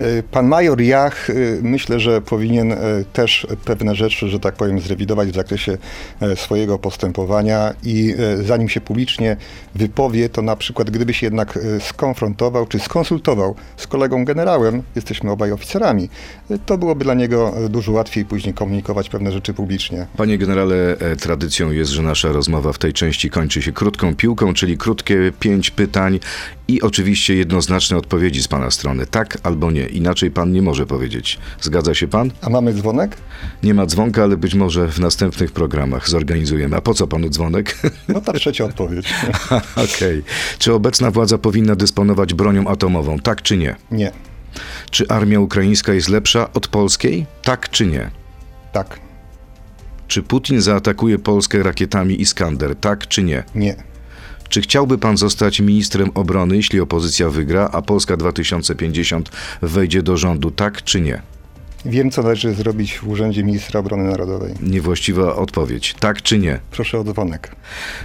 E, 0.00 0.22
pan 0.22 0.46
major 0.46 0.80
Jach 0.80 1.30
e, 1.30 1.34
myślę, 1.62 2.00
że 2.00 2.20
powinien 2.20 2.72
e, 2.72 2.76
też 3.12 3.46
pewne 3.64 3.94
rzeczy, 3.94 4.28
że 4.28 4.40
tak 4.40 4.54
powiem, 4.54 4.80
zrewidować 4.80 5.28
w 5.28 5.34
zakresie 5.34 5.78
swojego 6.34 6.78
postępowania 6.78 7.74
i 7.82 8.14
zanim 8.40 8.68
się 8.68 8.80
publicznie 8.80 9.36
wypowie, 9.74 10.28
to 10.28 10.42
na 10.42 10.56
przykład 10.56 10.90
gdyby 10.90 11.14
się 11.14 11.26
jednak 11.26 11.58
skonfrontował 11.80 12.66
czy 12.66 12.78
skonsultował 12.78 13.54
z 13.76 13.86
kolegą 13.86 14.24
generałem, 14.24 14.82
jesteśmy 14.96 15.30
obaj 15.30 15.52
oficerami, 15.52 16.08
to 16.66 16.78
byłoby 16.78 17.04
dla 17.04 17.14
niego 17.14 17.54
dużo 17.68 17.92
łatwiej 17.92 18.24
później 18.24 18.54
komunikować 18.54 19.08
pewne 19.08 19.32
rzeczy 19.32 19.54
publicznie. 19.54 20.06
Panie 20.16 20.38
generale, 20.38 20.96
tradycją 21.20 21.70
jest, 21.70 21.90
że 21.90 22.02
nasza 22.02 22.32
rozmowa 22.32 22.72
w 22.72 22.78
tej 22.78 22.92
części 22.92 23.30
kończy 23.30 23.62
się 23.62 23.72
krótką 23.72 24.16
piłką, 24.16 24.54
czyli 24.54 24.78
krótkie 24.78 25.32
pięć 25.40 25.70
pytań 25.70 26.20
i 26.68 26.82
oczywiście 26.82 27.34
jednoznaczne 27.34 27.96
odpowiedzi 27.96 28.42
z 28.42 28.48
pana 28.48 28.70
strony, 28.70 29.06
tak 29.06 29.38
albo 29.42 29.70
nie. 29.70 29.86
Inaczej 29.86 30.30
pan 30.30 30.52
nie 30.52 30.62
może 30.62 30.86
powiedzieć. 30.86 31.38
Zgadza 31.60 31.94
się 31.94 32.08
pan? 32.08 32.30
A 32.42 32.50
mamy 32.50 32.74
dzwonek? 32.74 33.16
Nie 33.62 33.74
ma 33.74 33.86
dzwonka, 33.86 34.22
ale 34.22 34.36
być 34.36 34.54
może 34.54 34.88
w 34.88 35.00
następnych 35.00 35.52
programach 35.52 36.08
zorganizujemy. 36.08 36.76
A 36.76 36.80
po 36.80 36.94
co 36.94 37.06
panu 37.06 37.28
dzwonek? 37.28 37.78
No 38.08 38.20
ta 38.20 38.32
trzecia 38.32 38.64
odpowiedź. 38.64 39.06
Okej. 39.72 40.18
Okay. 40.18 40.22
Czy 40.58 40.74
obecna 40.74 41.10
władza 41.10 41.38
powinna 41.38 41.76
dysponować 41.76 42.34
bronią 42.34 42.68
atomową, 42.68 43.18
tak 43.18 43.42
czy 43.42 43.56
nie? 43.56 43.76
Nie. 43.90 44.12
Czy 44.90 45.08
armia 45.08 45.40
ukraińska 45.40 45.92
jest 45.92 46.08
lepsza 46.08 46.52
od 46.52 46.68
polskiej? 46.68 47.26
Tak 47.42 47.70
czy 47.70 47.86
nie? 47.86 48.10
Tak, 48.72 49.00
Czy 50.08 50.22
Putin 50.22 50.60
zaatakuje 50.60 51.18
Polskę 51.18 51.62
rakietami 51.62 52.20
Iskander? 52.20 52.76
Tak 52.76 53.08
czy 53.08 53.22
nie? 53.22 53.44
nie. 53.54 53.76
Czy 54.48 54.60
chciałby 54.60 54.98
pan 54.98 55.16
zostać 55.16 55.60
ministrem 55.60 56.10
obrony, 56.14 56.56
jeśli 56.56 56.80
opozycja 56.80 57.28
wygra, 57.30 57.68
a 57.72 57.82
Polska 57.82 58.16
2050 58.16 59.30
wejdzie 59.62 60.02
do 60.02 60.16
rządu? 60.16 60.50
Tak 60.50 60.82
czy 60.84 61.00
nie? 61.00 61.22
Wiem, 61.84 62.10
co 62.10 62.22
należy 62.22 62.54
zrobić 62.54 62.98
w 62.98 63.08
Urzędzie 63.08 63.44
Ministra 63.44 63.80
Obrony 63.80 64.04
Narodowej. 64.04 64.54
Niewłaściwa 64.62 65.36
odpowiedź. 65.36 65.94
Tak 66.00 66.22
czy 66.22 66.38
nie? 66.38 66.60
Proszę 66.70 66.98
o 66.98 67.04
dzwonek. 67.04 67.56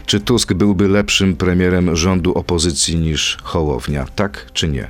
Czy 0.06 0.20
Tusk 0.20 0.54
byłby 0.54 0.88
lepszym 0.88 1.36
premierem 1.36 1.96
rządu 1.96 2.34
opozycji 2.34 2.96
niż 2.96 3.38
Hołownia? 3.44 4.06
Tak 4.16 4.50
czy 4.54 4.68
nie? 4.68 4.84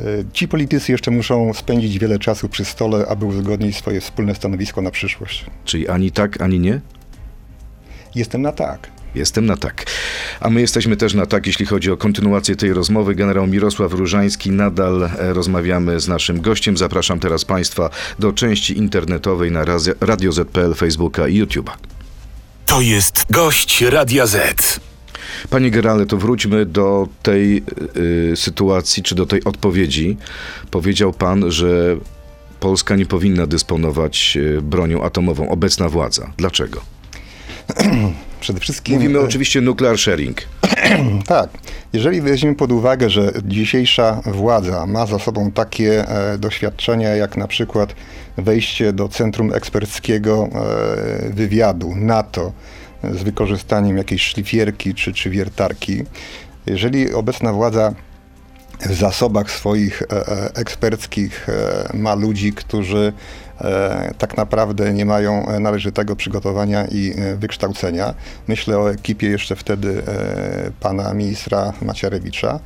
Y, 0.00 0.24
Ci 0.32 0.48
politycy 0.48 0.92
jeszcze 0.92 1.10
muszą 1.10 1.54
spędzić 1.54 1.98
wiele 1.98 2.18
czasu 2.18 2.48
przy 2.48 2.64
stole, 2.64 3.06
aby 3.08 3.24
uzgodnić 3.24 3.76
swoje 3.76 4.00
wspólne 4.00 4.34
stanowisko 4.34 4.82
na 4.82 4.90
przyszłość. 4.90 5.46
Czyli 5.64 5.88
ani 5.88 6.10
tak, 6.10 6.42
ani 6.42 6.60
nie? 6.60 6.80
Jestem 8.14 8.42
na 8.42 8.52
tak. 8.52 8.93
Jestem 9.14 9.46
na 9.46 9.56
tak. 9.56 9.86
A 10.40 10.50
my 10.50 10.60
jesteśmy 10.60 10.96
też 10.96 11.14
na 11.14 11.26
tak, 11.26 11.46
jeśli 11.46 11.66
chodzi 11.66 11.90
o 11.90 11.96
kontynuację 11.96 12.56
tej 12.56 12.72
rozmowy. 12.72 13.14
Generał 13.14 13.46
Mirosław 13.46 13.92
Różański, 13.92 14.50
nadal 14.50 15.02
e, 15.02 15.32
rozmawiamy 15.32 16.00
z 16.00 16.08
naszym 16.08 16.40
gościem. 16.40 16.76
Zapraszam 16.76 17.20
teraz 17.20 17.44
Państwa 17.44 17.90
do 18.18 18.32
części 18.32 18.78
internetowej 18.78 19.50
na 19.50 19.64
Radio 20.00 20.32
ZPL, 20.32 20.74
Facebooka 20.74 21.28
i 21.28 21.42
YouTube'a. 21.42 21.72
To 22.66 22.80
jest 22.80 23.24
gość 23.30 23.82
Radia 23.82 24.26
Z. 24.26 24.80
Panie 25.50 25.70
generale, 25.70 26.06
to 26.06 26.16
wróćmy 26.16 26.66
do 26.66 27.08
tej 27.22 27.62
y, 28.32 28.36
sytuacji, 28.36 29.02
czy 29.02 29.14
do 29.14 29.26
tej 29.26 29.44
odpowiedzi. 29.44 30.16
Powiedział 30.70 31.12
pan, 31.12 31.50
że 31.50 31.96
Polska 32.60 32.96
nie 32.96 33.06
powinna 33.06 33.46
dysponować 33.46 34.36
y, 34.36 34.62
bronią 34.62 35.02
atomową, 35.02 35.48
obecna 35.48 35.88
władza. 35.88 36.32
Dlaczego? 36.36 36.93
Przede 38.40 38.60
wszystkim. 38.60 38.94
Mówimy 38.94 39.18
e, 39.18 39.22
oczywiście 39.22 39.60
nuclear 39.60 39.98
sharing. 39.98 40.42
Tak. 41.26 41.50
Jeżeli 41.92 42.20
weźmiemy 42.20 42.56
pod 42.56 42.72
uwagę, 42.72 43.10
że 43.10 43.32
dzisiejsza 43.44 44.20
władza 44.24 44.86
ma 44.86 45.06
za 45.06 45.18
sobą 45.18 45.50
takie 45.50 46.08
e, 46.08 46.38
doświadczenia, 46.38 47.08
jak 47.08 47.36
na 47.36 47.48
przykład 47.48 47.94
wejście 48.36 48.92
do 48.92 49.08
Centrum 49.08 49.52
Eksperckiego 49.52 50.48
e, 50.52 51.30
Wywiadu 51.30 51.94
NATO 51.96 52.52
z 53.12 53.22
wykorzystaniem 53.22 53.96
jakiejś 53.96 54.22
szlifierki 54.22 54.94
czy, 54.94 55.12
czy 55.12 55.30
wiertarki, 55.30 56.02
jeżeli 56.66 57.12
obecna 57.12 57.52
władza 57.52 57.94
w 58.80 58.94
zasobach 58.94 59.50
swoich 59.50 60.02
eksperckich 60.54 61.46
ma 61.94 62.14
ludzi, 62.14 62.52
którzy 62.52 63.12
tak 64.18 64.36
naprawdę 64.36 64.92
nie 64.92 65.04
mają 65.04 65.46
e, 65.48 65.60
należytego 65.60 66.16
przygotowania 66.16 66.84
i 66.86 67.14
e, 67.16 67.36
wykształcenia. 67.36 68.14
Myślę 68.48 68.78
o 68.78 68.90
ekipie 68.90 69.28
jeszcze 69.28 69.56
wtedy 69.56 70.02
e, 70.08 70.70
pana 70.80 71.14
ministra 71.14 71.72
Macierewicza. 71.82 72.60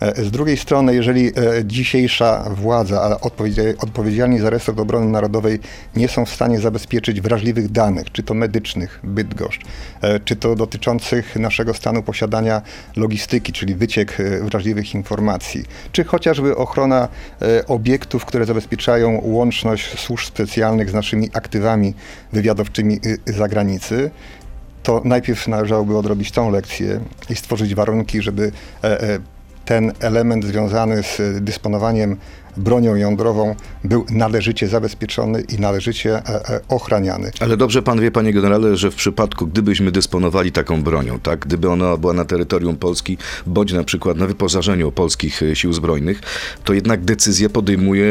E, 0.00 0.24
Z 0.24 0.30
drugiej 0.30 0.56
strony, 0.56 0.94
jeżeli 0.94 1.26
e, 1.26 1.32
dzisiejsza 1.64 2.44
władza, 2.50 3.02
a 3.02 3.14
odpowiedzia- 3.26 3.74
odpowiedzialni 3.78 4.38
za 4.38 4.50
resort 4.50 4.80
obrony 4.80 5.06
narodowej 5.06 5.60
nie 5.96 6.08
są 6.08 6.24
w 6.24 6.30
stanie 6.30 6.60
zabezpieczyć 6.60 7.20
wrażliwych 7.20 7.68
danych, 7.72 8.12
czy 8.12 8.22
to 8.22 8.34
medycznych, 8.34 9.00
Bydgoszcz, 9.04 9.60
e, 10.00 10.20
czy 10.20 10.36
to 10.36 10.54
dotyczących 10.56 11.36
naszego 11.36 11.74
stanu 11.74 12.02
posiadania 12.02 12.62
logistyki, 12.96 13.52
czyli 13.52 13.74
wyciek 13.74 14.20
e, 14.20 14.40
wrażliwych 14.40 14.94
informacji, 14.94 15.64
czy 15.92 16.04
chociażby 16.04 16.56
ochrona 16.56 17.08
e, 17.42 17.66
obiektów, 17.66 18.24
które 18.24 18.44
zabezpieczają 18.44 19.20
łączność 19.24 19.98
służb 19.98 20.25
specjalnych 20.26 20.90
z 20.90 20.94
naszymi 20.94 21.30
aktywami 21.32 21.94
wywiadowczymi 22.32 23.00
y, 23.28 23.32
zagranicy, 23.32 24.10
to 24.82 25.02
najpierw 25.04 25.48
należałoby 25.48 25.96
odrobić 25.96 26.30
tą 26.30 26.50
lekcję 26.50 27.00
i 27.30 27.36
stworzyć 27.36 27.74
warunki, 27.74 28.22
żeby 28.22 28.52
e, 28.84 29.00
e, 29.00 29.18
ten 29.64 29.92
element 30.00 30.44
związany 30.44 31.02
z 31.02 31.44
dysponowaniem 31.44 32.16
bronią 32.56 32.94
jądrową 32.94 33.54
był 33.84 34.06
należycie 34.10 34.68
zabezpieczony 34.68 35.40
i 35.40 35.58
należycie 35.60 36.16
e, 36.16 36.50
e, 36.50 36.60
ochraniany. 36.68 37.30
Ale 37.40 37.56
dobrze 37.56 37.82
pan 37.82 38.00
wie, 38.00 38.10
panie 38.10 38.32
generale, 38.32 38.76
że 38.76 38.90
w 38.90 38.94
przypadku, 38.94 39.46
gdybyśmy 39.46 39.92
dysponowali 39.92 40.52
taką 40.52 40.82
bronią, 40.82 41.20
tak, 41.20 41.40
gdyby 41.40 41.68
ona 41.68 41.96
była 41.96 42.12
na 42.12 42.24
terytorium 42.24 42.76
Polski, 42.76 43.18
bądź 43.46 43.72
na 43.72 43.84
przykład 43.84 44.16
na 44.16 44.26
wyposażeniu 44.26 44.92
polskich 44.92 45.42
e, 45.42 45.56
sił 45.56 45.72
zbrojnych, 45.72 46.20
to 46.64 46.72
jednak 46.72 47.04
decyzję 47.04 47.48
podejmuje 47.48 48.06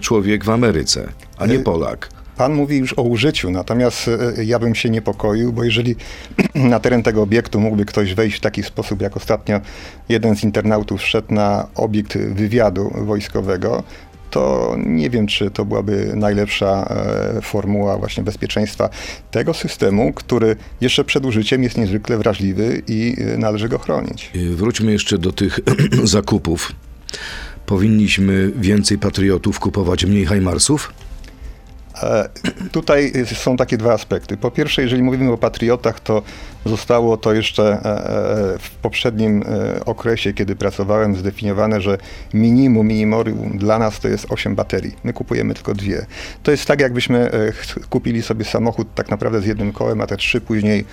człowiek 0.00 0.44
w 0.44 0.50
Ameryce, 0.50 1.08
a 1.38 1.46
nie 1.46 1.58
Polak. 1.58 2.13
Pan 2.36 2.54
mówi 2.54 2.78
już 2.78 2.92
o 2.98 3.02
użyciu, 3.02 3.50
natomiast 3.50 4.08
e, 4.08 4.44
ja 4.44 4.58
bym 4.58 4.74
się 4.74 4.90
niepokoił, 4.90 5.52
bo 5.52 5.64
jeżeli 5.64 5.96
na 6.54 6.80
teren 6.80 7.02
tego 7.02 7.22
obiektu 7.22 7.60
mógłby 7.60 7.84
ktoś 7.84 8.14
wejść 8.14 8.36
w 8.36 8.40
taki 8.40 8.62
sposób, 8.62 9.02
jak 9.02 9.16
ostatnio 9.16 9.60
jeden 10.08 10.36
z 10.36 10.44
internautów 10.44 11.00
wszedł 11.00 11.34
na 11.34 11.68
obiekt 11.74 12.18
wywiadu 12.18 12.92
wojskowego, 12.94 13.82
to 14.30 14.76
nie 14.86 15.10
wiem, 15.10 15.26
czy 15.26 15.50
to 15.50 15.64
byłaby 15.64 16.12
najlepsza 16.16 16.88
e, 17.36 17.40
formuła 17.42 17.98
właśnie 17.98 18.22
bezpieczeństwa 18.22 18.88
tego 19.30 19.54
systemu, 19.54 20.12
który 20.12 20.56
jeszcze 20.80 21.04
przed 21.04 21.26
użyciem 21.26 21.62
jest 21.62 21.78
niezwykle 21.78 22.18
wrażliwy 22.18 22.82
i 22.88 23.16
e, 23.34 23.38
należy 23.38 23.68
go 23.68 23.78
chronić. 23.78 24.30
Wróćmy 24.50 24.92
jeszcze 24.92 25.18
do 25.18 25.32
tych 25.32 25.60
zakupów. 26.04 26.72
Powinniśmy 27.66 28.52
więcej 28.56 28.98
patriotów 28.98 29.60
kupować, 29.60 30.04
mniej 30.04 30.26
Heimarsów? 30.26 30.92
E, 32.02 32.28
Tutaj 32.72 33.12
są 33.34 33.56
takie 33.56 33.76
dwa 33.76 33.92
aspekty. 33.92 34.36
Po 34.36 34.50
pierwsze, 34.50 34.82
jeżeli 34.82 35.02
mówimy 35.02 35.32
o 35.32 35.38
patriotach, 35.38 36.00
to 36.00 36.22
zostało 36.66 37.16
to 37.16 37.32
jeszcze 37.32 37.62
e, 37.64 37.74
e, 37.74 38.58
w 38.58 38.70
poprzednim 38.70 39.44
okresie, 39.86 40.32
kiedy 40.32 40.56
pracowałem, 40.56 41.16
zdefiniowane, 41.16 41.80
że 41.80 41.98
minimum, 42.34 42.86
minimorium 42.86 43.58
dla 43.58 43.78
nas 43.78 44.00
to 44.00 44.08
jest 44.08 44.26
8 44.28 44.54
baterii. 44.54 44.96
My 45.04 45.12
kupujemy 45.12 45.54
tylko 45.54 45.74
dwie. 45.74 46.06
To 46.42 46.50
jest 46.50 46.66
tak, 46.66 46.80
jakbyśmy 46.80 47.30
kupili 47.90 48.22
sobie 48.22 48.44
samochód 48.44 48.88
tak 48.94 49.10
naprawdę 49.10 49.40
z 49.40 49.46
jednym 49.46 49.72
kołem, 49.72 50.00
a 50.00 50.06
te 50.06 50.16
trzy 50.16 50.40
później 50.40 50.84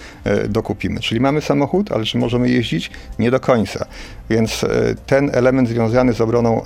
dokupimy. 0.50 1.00
Czyli 1.00 1.22
mamy 1.22 1.42
samochód, 1.42 1.92
ale 1.92 2.06
czy 2.06 2.18
możemy 2.18 2.50
jeździć? 2.50 2.92
Nie 3.20 3.32
do 3.32 3.40
końca. 3.40 3.86
Więc 4.30 4.66
ten 5.06 5.30
element 5.34 5.70
związany 5.70 6.14
z 6.14 6.22
obroną 6.22 6.62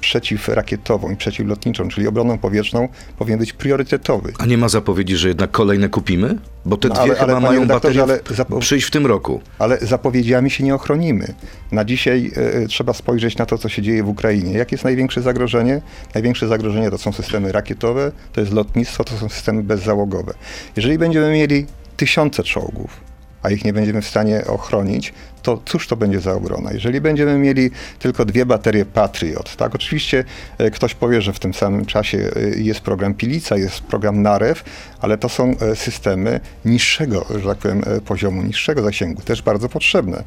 przeciwrakietową 0.00 1.10
i 1.10 1.16
przeciwlotniczą, 1.16 1.88
czyli 1.88 2.08
obroną 2.08 2.38
powietrzną, 2.38 2.88
powinien 3.18 3.38
być 3.38 3.52
priorytetowy. 3.62 4.32
A 4.38 4.46
nie 4.46 4.58
ma 4.58 4.68
zapowiedzi, 4.68 5.16
że 5.16 5.28
jednak 5.28 5.50
kolejne 5.50 5.88
kupimy? 5.88 6.38
Bo 6.64 6.76
te 6.76 6.88
No, 6.88 6.94
dwie 6.94 7.02
ale- 7.02 7.14
chyba 7.14 7.32
ale, 7.32 7.40
mają 7.40 7.66
baterie 7.66 8.02
ale 8.02 8.16
zapo- 8.18 8.58
przyjść 8.60 8.86
w 8.86 8.90
tym 8.90 9.06
roku. 9.06 9.40
Ale 9.58 9.78
zapowiedziami 9.78 10.50
się 10.50 10.64
nie 10.64 10.74
ochronimy. 10.74 11.34
Na 11.72 11.84
dzisiaj 11.84 12.30
e, 12.62 12.66
trzeba 12.66 12.92
spojrzeć 12.92 13.36
na 13.38 13.46
to, 13.46 13.58
co 13.58 13.68
się 13.68 13.82
dzieje 13.82 14.02
w 14.04 14.08
Ukrainie. 14.08 14.52
Jakie 14.52 14.74
jest 14.74 14.84
największe 14.84 15.22
zagrożenie? 15.22 15.82
Największe 16.14 16.48
zagrożenie 16.48 16.90
to 16.90 16.98
są 16.98 17.12
systemy 17.12 17.52
rakietowe, 17.52 18.12
to 18.32 18.40
jest 18.40 18.52
lotnictwo, 18.52 19.04
to 19.04 19.16
są 19.16 19.28
systemy 19.28 19.62
bezzałogowe. 19.62 20.34
Jeżeli 20.76 20.98
będziemy 20.98 21.32
mieli 21.32 21.66
tysiące 21.96 22.42
czołgów, 22.42 23.00
a 23.42 23.50
ich 23.50 23.64
nie 23.64 23.72
będziemy 23.72 24.02
w 24.02 24.06
stanie 24.08 24.44
ochronić, 24.46 25.12
to 25.42 25.62
cóż 25.64 25.88
to 25.88 25.96
będzie 25.96 26.20
za 26.20 26.32
obrona? 26.32 26.72
Jeżeli 26.72 27.00
będziemy 27.00 27.38
mieli 27.38 27.70
tylko 27.98 28.24
dwie 28.24 28.46
baterie 28.46 28.84
Patriot, 28.84 29.56
tak, 29.56 29.74
oczywiście 29.74 30.24
e, 30.58 30.70
ktoś 30.70 30.94
powie, 30.94 31.22
że 31.22 31.32
w 31.32 31.38
tym 31.38 31.54
samym 31.54 31.86
czasie 31.86 32.18
e, 32.18 32.58
jest 32.58 32.80
program 32.80 33.14
Pilica, 33.14 33.56
jest 33.56 33.80
program 33.80 34.22
Narew, 34.22 34.64
ale 35.00 35.18
to 35.18 35.28
są 35.28 35.54
e, 35.58 35.76
systemy 35.76 36.40
niższego, 36.64 37.26
że 37.42 37.48
tak 37.48 37.58
powiem, 37.58 37.82
poziomu, 38.04 38.42
niższego 38.42 38.82
zasięgu, 38.82 39.22
też 39.22 39.42
bardzo 39.42 39.68
potrzebne. 39.68 40.24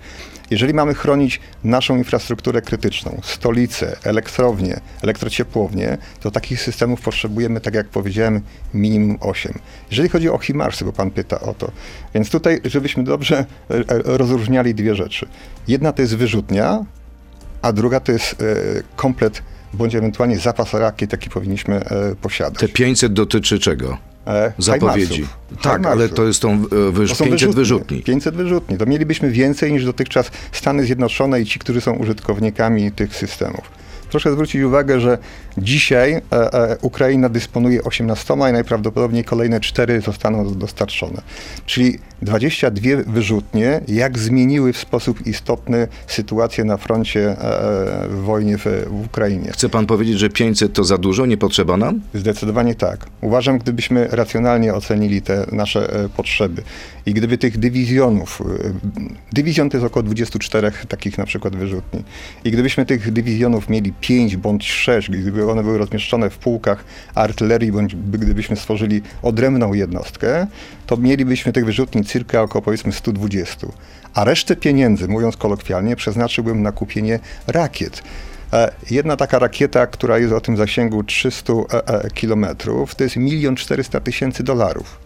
Jeżeli 0.51 0.73
mamy 0.73 0.93
chronić 0.93 1.39
naszą 1.63 1.97
infrastrukturę 1.97 2.61
krytyczną, 2.61 3.19
stolice, 3.23 3.97
elektrownie, 4.03 4.79
elektrociepłownie, 5.03 5.97
to 6.19 6.31
takich 6.31 6.61
systemów 6.61 7.01
potrzebujemy, 7.01 7.61
tak 7.61 7.73
jak 7.73 7.87
powiedziałem, 7.87 8.41
minimum 8.73 9.17
8. 9.21 9.59
Jeżeli 9.91 10.09
chodzi 10.09 10.29
o 10.29 10.37
HIMARSy, 10.37 10.85
bo 10.85 10.93
pan 10.93 11.11
pyta 11.11 11.39
o 11.39 11.53
to, 11.53 11.71
więc 12.13 12.29
tutaj, 12.29 12.61
żebyśmy 12.65 13.03
dobrze 13.03 13.45
e, 13.69 13.73
e, 13.73 13.83
rozróżniali 14.05 14.75
dwie 14.75 14.95
rzeczy. 14.95 15.27
Jedna 15.67 15.91
to 15.91 16.01
jest 16.01 16.15
wyrzutnia, 16.15 16.85
a 17.61 17.71
druga 17.71 17.99
to 17.99 18.11
jest 18.11 18.33
e, 18.33 18.45
komplet 18.95 19.41
bądź 19.73 19.95
ewentualnie 19.95 20.39
zapas 20.39 20.73
rakiet, 20.73 21.11
jaki 21.11 21.29
powinniśmy 21.29 21.81
posiadać. 22.21 22.59
Te 22.59 22.67
500 22.67 23.13
dotyczy 23.13 23.59
czego? 23.59 23.97
E, 24.27 24.53
Zapowiedzi. 24.57 25.25
Tak, 25.61 25.85
ale 25.85 26.09
to 26.09 26.23
jest 26.23 26.41
tą 26.41 26.65
wyż, 26.91 27.09
To 27.09 27.15
są 27.15 27.25
500 27.25 27.55
wyrzutni. 27.55 28.03
500 28.03 28.35
wyrzutni. 28.35 28.77
To 28.77 28.85
mielibyśmy 28.85 29.31
więcej 29.31 29.73
niż 29.73 29.85
dotychczas 29.85 30.31
Stany 30.51 30.83
Zjednoczone 30.83 31.41
i 31.41 31.45
ci, 31.45 31.59
którzy 31.59 31.81
są 31.81 31.93
użytkownikami 31.93 32.91
tych 32.91 33.15
systemów. 33.15 33.84
Proszę 34.11 34.31
zwrócić 34.31 34.61
uwagę, 34.61 34.99
że 34.99 35.17
dzisiaj 35.57 36.13
e, 36.13 36.21
e, 36.31 36.77
Ukraina 36.81 37.29
dysponuje 37.29 37.83
18 37.83 38.33
i 38.33 38.37
najprawdopodobniej 38.37 39.23
kolejne 39.23 39.59
4 39.59 40.01
zostaną 40.01 40.55
dostarczone. 40.55 41.21
Czyli 41.65 41.99
22 42.21 42.89
wyrzutnie, 43.07 43.81
jak 43.87 44.19
zmieniły 44.19 44.73
w 44.73 44.77
sposób 44.77 45.27
istotny 45.27 45.87
sytuację 46.07 46.63
na 46.63 46.77
froncie 46.77 47.29
e, 47.29 48.07
w 48.09 48.21
wojnie 48.21 48.57
w, 48.57 48.65
Ukrainie. 49.05 49.51
Chce 49.51 49.69
pan 49.69 49.85
powiedzieć, 49.85 50.19
że 50.19 50.29
500 50.29 50.73
to 50.73 50.83
za 50.83 50.97
dużo, 50.97 51.25
nie 51.25 51.37
potrzeba 51.37 51.77
nam? 51.77 52.01
Zdecydowanie 52.13 52.75
tak. 52.75 53.05
Uważam, 53.21 53.57
gdybyśmy 53.57 54.07
racjonalnie 54.11 54.73
ocenili 54.73 55.21
te 55.21 55.45
nasze 55.51 56.09
potrzeby 56.17 56.63
i 57.05 57.13
gdyby 57.13 57.37
tych 57.37 57.57
dywizjonów, 57.57 58.41
dywizjon 59.33 59.69
to 59.69 59.77
jest 59.77 59.87
około 59.87 60.03
24 60.03 60.71
takich 60.87 61.17
na 61.17 61.25
przykład 61.25 61.55
wyrzutni, 61.55 62.03
i 62.43 62.51
gdybyśmy 62.51 62.85
tych 62.85 63.11
dywizjonów 63.11 63.69
mieli 63.69 63.93
5 64.01 64.35
bądź 64.37 64.71
6, 64.71 65.09
gdyby 65.09 65.51
one 65.51 65.63
były 65.63 65.77
rozmieszczone 65.77 66.29
w 66.29 66.37
pułkach 66.37 66.85
artylerii, 67.15 67.71
bądź 67.71 67.95
gdybyśmy 67.95 68.55
stworzyli 68.55 69.01
odrębną 69.21 69.73
jednostkę, 69.73 70.47
to 70.85 70.97
mielibyśmy 70.97 71.53
tych 71.53 71.65
wyrzutni 71.65 72.03
cyrka 72.03 72.41
około 72.41 72.61
powiedzmy 72.61 72.91
120. 72.91 73.67
A 74.13 74.23
resztę 74.23 74.55
pieniędzy, 74.55 75.07
mówiąc 75.07 75.37
kolokwialnie, 75.37 75.95
przeznaczyłbym 75.95 76.61
na 76.61 76.71
kupienie 76.71 77.19
rakiet. 77.47 78.03
E, 78.53 78.71
Jedna 78.91 79.17
taka 79.17 79.39
rakieta, 79.39 79.87
która 79.87 80.17
jest 80.17 80.33
o 80.33 80.41
tym 80.41 80.57
zasięgu 80.57 81.03
300 81.03 81.53
e, 81.53 81.87
e, 81.87 82.09
kilometrów, 82.09 82.95
to 82.95 83.03
jest 83.03 83.17
1 83.17 83.55
400 83.55 83.99
tysięcy 83.99 84.43
dolarów. 84.43 84.99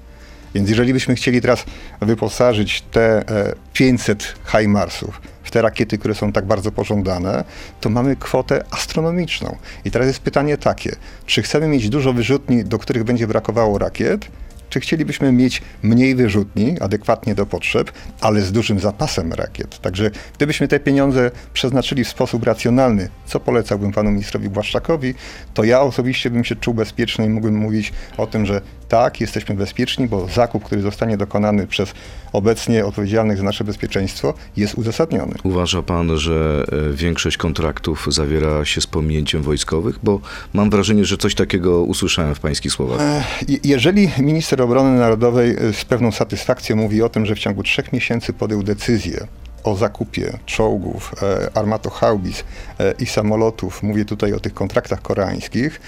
Więc 0.55 0.69
jeżeli 0.69 0.93
byśmy 0.93 1.15
chcieli 1.15 1.41
teraz 1.41 1.65
wyposażyć 2.01 2.81
te 2.81 3.29
e, 3.29 3.53
500 3.73 4.35
HIMARSów 4.51 5.21
w 5.49 5.51
te 5.51 5.61
rakiety, 5.61 5.97
które 5.97 6.15
są 6.15 6.31
tak 6.31 6.45
bardzo 6.45 6.71
pożądane, 6.71 7.43
to 7.81 7.89
mamy 7.89 8.15
kwotę 8.15 8.63
astronomiczną. 8.71 9.57
I 9.85 9.91
teraz 9.91 10.07
jest 10.07 10.19
pytanie 10.19 10.57
takie, 10.57 10.95
czy 11.25 11.41
chcemy 11.41 11.67
mieć 11.67 11.89
dużo 11.89 12.13
wyrzutni, 12.13 12.63
do 12.63 12.79
których 12.79 13.03
będzie 13.03 13.27
brakowało 13.27 13.77
rakiet, 13.77 14.27
czy 14.69 14.79
chcielibyśmy 14.79 15.31
mieć 15.31 15.61
mniej 15.83 16.15
wyrzutni, 16.15 16.79
adekwatnie 16.79 17.35
do 17.35 17.45
potrzeb, 17.45 17.91
ale 18.21 18.41
z 18.41 18.51
dużym 18.51 18.79
zapasem 18.79 19.33
rakiet? 19.33 19.79
Także 19.81 20.11
gdybyśmy 20.35 20.67
te 20.67 20.79
pieniądze 20.79 21.31
przeznaczyli 21.53 22.03
w 22.03 22.09
sposób 22.09 22.43
racjonalny, 22.43 23.09
co 23.25 23.39
polecałbym 23.39 23.91
panu 23.91 24.11
ministrowi 24.11 24.49
Błaszczakowi, 24.49 25.13
to 25.53 25.63
ja 25.63 25.81
osobiście 25.81 26.29
bym 26.29 26.43
się 26.43 26.55
czuł 26.55 26.73
bezpieczny 26.73 27.25
i 27.25 27.29
mógłbym 27.29 27.55
mówić 27.55 27.93
o 28.17 28.27
tym, 28.27 28.45
że 28.45 28.61
tak, 28.89 29.21
jesteśmy 29.21 29.55
bezpieczni, 29.55 30.07
bo 30.07 30.27
zakup, 30.35 30.63
który 30.63 30.81
zostanie 30.81 31.17
dokonany 31.17 31.67
przez 31.67 31.93
obecnie 32.33 32.85
odpowiedzialnych 32.85 33.37
za 33.37 33.43
nasze 33.43 33.63
bezpieczeństwo, 33.63 34.33
jest 34.57 34.73
uzasadniony. 34.75 35.35
Uważa 35.43 35.81
pan, 35.83 36.17
że 36.17 36.65
e, 36.91 36.93
większość 36.93 37.37
kontraktów 37.37 38.07
zawiera 38.09 38.65
się 38.65 38.81
z 38.81 38.87
pominięciem 38.87 39.41
wojskowych? 39.41 39.99
Bo 40.03 40.19
mam 40.53 40.69
wrażenie, 40.69 41.05
że 41.05 41.17
coś 41.17 41.35
takiego 41.35 41.81
usłyszałem 41.83 42.35
w 42.35 42.39
pańskich 42.39 42.71
słowach. 42.71 43.01
E, 43.01 43.23
je- 43.47 43.57
Jeżeli 43.63 44.09
minister 44.19 44.61
obrony 44.61 44.99
narodowej 44.99 45.51
e, 45.51 45.73
z 45.73 45.85
pewną 45.85 46.11
satysfakcją 46.11 46.75
mówi 46.75 47.01
o 47.01 47.09
tym, 47.09 47.25
że 47.25 47.35
w 47.35 47.39
ciągu 47.39 47.63
trzech 47.63 47.93
miesięcy 47.93 48.33
podjął 48.33 48.63
decyzję 48.63 49.27
o 49.69 49.75
zakupie 49.75 50.37
czołgów, 50.45 51.15
e, 51.23 51.57
armatochaubic 51.57 52.43
e, 52.79 52.93
i 52.99 53.05
samolotów, 53.05 53.83
mówię 53.83 54.05
tutaj 54.05 54.33
o 54.33 54.39
tych 54.39 54.53
kontraktach 54.53 55.01
koreańskich, 55.01 55.81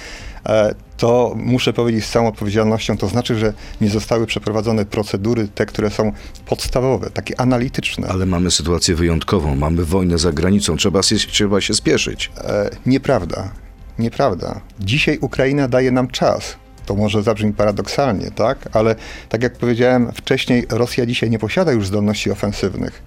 e, 0.46 0.76
to 0.98 1.34
muszę 1.36 1.74
powiedzieć 1.74 2.06
z 2.06 2.12
całą 2.12 2.28
odpowiedzialnością, 2.28 2.98
to 2.98 3.08
znaczy, 3.08 3.36
że 3.36 3.54
nie 3.82 3.90
zostały 3.90 4.26
przeprowadzone 4.26 4.86
procedury, 4.86 5.48
te, 5.48 5.66
które 5.66 5.90
są 5.90 6.12
podstawowe, 6.46 7.10
takie 7.10 7.40
analityczne. 7.40 8.08
Ale 8.08 8.26
mamy 8.26 8.52
sytuację 8.52 8.96
wyjątkową, 8.96 9.56
mamy 9.56 9.86
wojnę 9.86 10.18
za 10.18 10.32
granicą, 10.32 10.78
trzeba 10.78 11.04
się, 11.04 11.16
trzeba 11.16 11.62
się 11.62 11.74
spieszyć. 11.74 12.32
Nieprawda. 12.86 13.52
Nieprawda. 14.00 14.62
Dzisiaj 14.80 15.18
Ukraina 15.22 15.68
daje 15.68 15.92
nam 15.92 16.08
czas. 16.08 16.56
To 16.86 16.96
może 16.96 17.24
zabrzmi 17.24 17.54
paradoksalnie, 17.54 18.32
tak? 18.32 18.70
Ale 18.74 18.96
tak 19.30 19.44
jak 19.44 19.58
powiedziałem 19.58 20.12
wcześniej, 20.12 20.66
Rosja 20.70 21.06
dzisiaj 21.06 21.30
nie 21.30 21.40
posiada 21.40 21.72
już 21.72 21.88
zdolności 21.88 22.32
ofensywnych. 22.32 23.02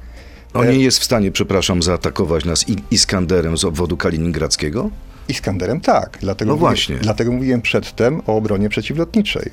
On 0.54 0.70
nie 0.70 0.78
jest 0.78 0.98
w 0.98 1.04
stanie, 1.04 1.30
przepraszam, 1.30 1.82
zaatakować 1.82 2.44
nas 2.44 2.64
Iskanderem 2.90 3.58
z 3.58 3.64
obwodu 3.64 3.96
kaliningradzkiego? 3.96 4.90
Iskanderem 5.28 5.80
tak. 5.80 6.18
Dlatego 6.20 6.50
No 6.50 6.56
właśnie. 6.56 6.96
Dlatego 6.96 7.32
mówiłem 7.32 7.62
przedtem 7.62 8.20
o 8.26 8.36
obronie 8.36 8.68
przeciwlotniczej. 8.68 9.50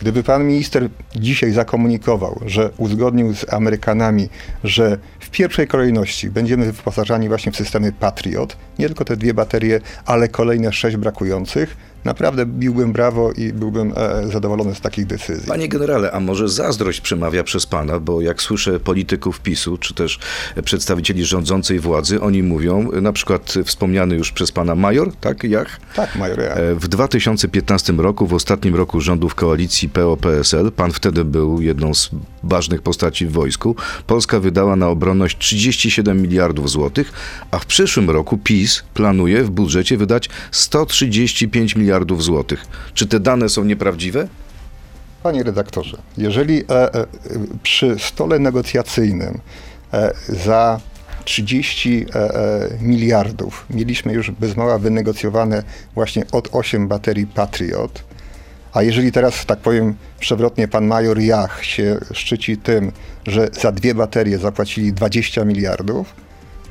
Gdyby 0.00 0.22
pan 0.22 0.46
minister 0.46 0.88
dzisiaj 1.16 1.52
zakomunikował, 1.52 2.40
że 2.46 2.70
uzgodnił 2.76 3.34
z 3.34 3.52
Amerykanami, 3.52 4.28
że 4.64 4.98
w 5.20 5.30
pierwszej 5.30 5.66
kolejności 5.66 6.30
będziemy 6.30 6.72
wyposażani 6.72 7.28
właśnie 7.28 7.52
w 7.52 7.56
systemy 7.56 7.92
Patriot, 7.92 8.56
nie 8.78 8.86
tylko 8.86 9.04
te 9.04 9.16
dwie 9.16 9.34
baterie, 9.34 9.80
ale 10.04 10.28
kolejne 10.28 10.72
sześć 10.72 10.96
brakujących, 10.96 11.76
naprawdę 12.04 12.46
biłbym 12.46 12.92
brawo 12.92 13.32
i 13.32 13.52
byłbym 13.52 13.92
e, 13.96 14.28
zadowolony 14.32 14.74
z 14.74 14.80
takich 14.80 15.06
decyzji. 15.06 15.48
Panie 15.48 15.68
generale, 15.68 16.12
a 16.12 16.20
może 16.20 16.48
zazdrość 16.48 17.00
przemawia 17.00 17.44
przez 17.44 17.66
pana, 17.66 18.00
bo 18.00 18.20
jak 18.20 18.42
słyszę 18.42 18.80
polityków 18.80 19.40
PiSu, 19.40 19.78
czy 19.78 19.94
też 19.94 20.18
przedstawicieli 20.64 21.24
rządzącej 21.24 21.80
władzy, 21.80 22.20
oni 22.20 22.42
mówią, 22.42 22.90
na 23.02 23.12
przykład 23.12 23.54
wspomniany 23.64 24.16
już 24.16 24.32
przez 24.32 24.52
pana 24.52 24.74
major, 24.74 25.12
tak, 25.20 25.44
Jach? 25.44 25.80
Tak, 25.96 26.16
major. 26.16 26.40
E, 26.40 26.74
W 26.74 26.88
2015 26.88 27.92
roku, 27.92 28.26
w 28.26 28.34
ostatnim 28.34 28.74
roku 28.74 29.00
rządów 29.00 29.34
koalicji 29.34 29.88
PO-PSL, 29.88 30.72
pan 30.72 30.92
wtedy 30.92 31.24
był 31.24 31.60
jedną 31.60 31.94
z 31.94 32.10
ważnych 32.42 32.82
postaci 32.82 33.26
w 33.26 33.32
wojsku, 33.32 33.76
Polska 34.06 34.40
wydała 34.40 34.76
na 34.76 34.88
obronność 34.88 35.38
37 35.38 36.22
miliardów 36.22 36.70
złotych, 36.70 37.12
a 37.50 37.58
w 37.58 37.66
przyszłym 37.66 38.10
roku 38.10 38.38
PiS 38.38 38.82
planuje 38.94 39.44
w 39.44 39.50
budżecie 39.50 39.96
wydać 39.96 40.28
135 40.50 41.76
miliardów 41.76 41.89
złotych. 42.22 42.64
Czy 42.94 43.06
te 43.06 43.20
dane 43.20 43.48
są 43.48 43.64
nieprawdziwe? 43.64 44.28
Panie 45.22 45.42
redaktorze, 45.42 45.98
jeżeli 46.18 46.64
e, 46.70 46.94
e, 46.94 47.06
przy 47.62 47.96
stole 47.98 48.38
negocjacyjnym 48.38 49.40
e, 49.92 50.12
za 50.28 50.80
30 51.24 52.06
e, 52.14 52.34
e, 52.34 52.68
miliardów 52.80 53.66
mieliśmy 53.70 54.12
już 54.12 54.30
bez 54.30 54.56
mała 54.56 54.78
wynegocjowane 54.78 55.62
właśnie 55.94 56.24
od 56.32 56.48
8 56.52 56.88
baterii 56.88 57.26
Patriot, 57.26 58.04
a 58.72 58.82
jeżeli 58.82 59.12
teraz, 59.12 59.46
tak 59.46 59.58
powiem 59.58 59.94
przewrotnie, 60.20 60.68
pan 60.68 60.86
major 60.86 61.18
Jach 61.18 61.64
się 61.64 61.98
szczyci 62.12 62.56
tym, 62.56 62.92
że 63.26 63.48
za 63.60 63.72
dwie 63.72 63.94
baterie 63.94 64.38
zapłacili 64.38 64.92
20 64.92 65.44
miliardów, 65.44 66.14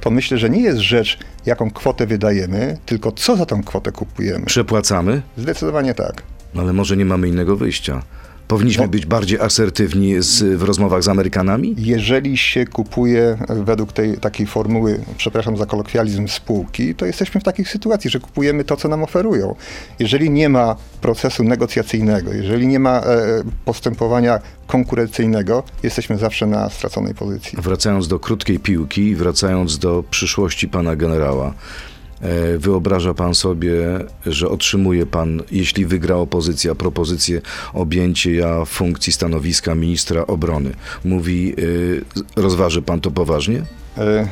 to 0.02 0.12
myślę, 0.12 0.38
że 0.38 0.50
nie 0.50 0.62
jest 0.62 0.80
rzecz, 0.80 1.20
jaką 1.46 1.72
kwotę 1.72 2.08
wydajemy, 2.08 2.78
tylko 2.86 3.12
co 3.12 3.36
za 3.36 3.46
tą 3.46 3.64
kwotę 3.64 3.92
kupujemy. 3.92 4.46
Przepłacamy? 4.46 5.22
Zdecydowanie 5.38 5.94
tak. 5.94 6.24
Ale 6.58 6.74
może 6.74 6.98
nie 6.98 7.06
mamy 7.06 7.28
innego 7.28 7.58
wyjścia. 7.58 8.04
Powinniśmy 8.50 8.84
No. 8.84 8.90
być 8.90 9.06
bardziej 9.06 9.40
asertywni 9.40 10.22
z, 10.22 10.44
w 10.58 10.64
rozmowach 10.64 11.04
z 11.04 11.08
Amerykanami? 11.08 11.76
Jeżeli 11.78 12.38
się 12.38 12.66
kupuje 12.66 13.38
według 13.50 13.94
tej 13.94 14.18
takiej 14.18 14.48
formuły, 14.48 15.00
przepraszam 15.18 15.58
za 15.58 15.66
kolokwializm, 15.66 16.28
spółki, 16.28 16.96
to 16.96 17.06
jesteśmy 17.06 17.42
w 17.42 17.44
takiej 17.44 17.66
sytuacji, 17.66 18.10
że 18.10 18.20
kupujemy 18.20 18.64
to, 18.64 18.78
co 18.78 18.88
nam 18.88 19.04
oferują. 19.04 19.56
Jeżeli 20.00 20.30
nie 20.30 20.50
ma 20.50 20.76
procesu 21.02 21.44
negocjacyjnego, 21.44 22.34
jeżeli 22.34 22.68
nie 22.68 22.80
ma 22.80 23.00
e, 23.00 23.04
postępowania 23.66 24.40
konkurencyjnego, 24.68 25.64
jesteśmy 25.84 26.18
zawsze 26.18 26.46
na 26.48 26.70
straconej 26.70 27.14
pozycji. 27.16 27.58
Wracając 27.62 28.08
do 28.08 28.20
krótkiej 28.20 28.60
piłki 28.60 29.16
wracając 29.16 29.78
do 29.80 30.04
przyszłości 30.12 30.68
pana 30.68 30.96
generała, 30.96 31.48
e, 31.48 31.54
wyobraża 32.58 33.14
pan 33.14 33.36
sobie, 33.36 33.74
że 34.26 34.50
otrzymuje 34.50 35.06
pan, 35.06 35.42
jeśli 35.52 35.86
wygra 35.86 36.16
opozycja, 36.16 36.76
propozycję 36.76 37.42
objęcia 37.74 38.66
funkcji 38.66 39.14
stanowiska 39.14 39.76
ministra 39.76 40.28
obrony. 40.28 40.72
Mówi, 41.06 41.54
e, 42.38 42.42
rozważy 42.42 42.82
pan 42.82 43.02
to 43.02 43.12
poważnie? 43.12 43.64
E, 43.98 44.28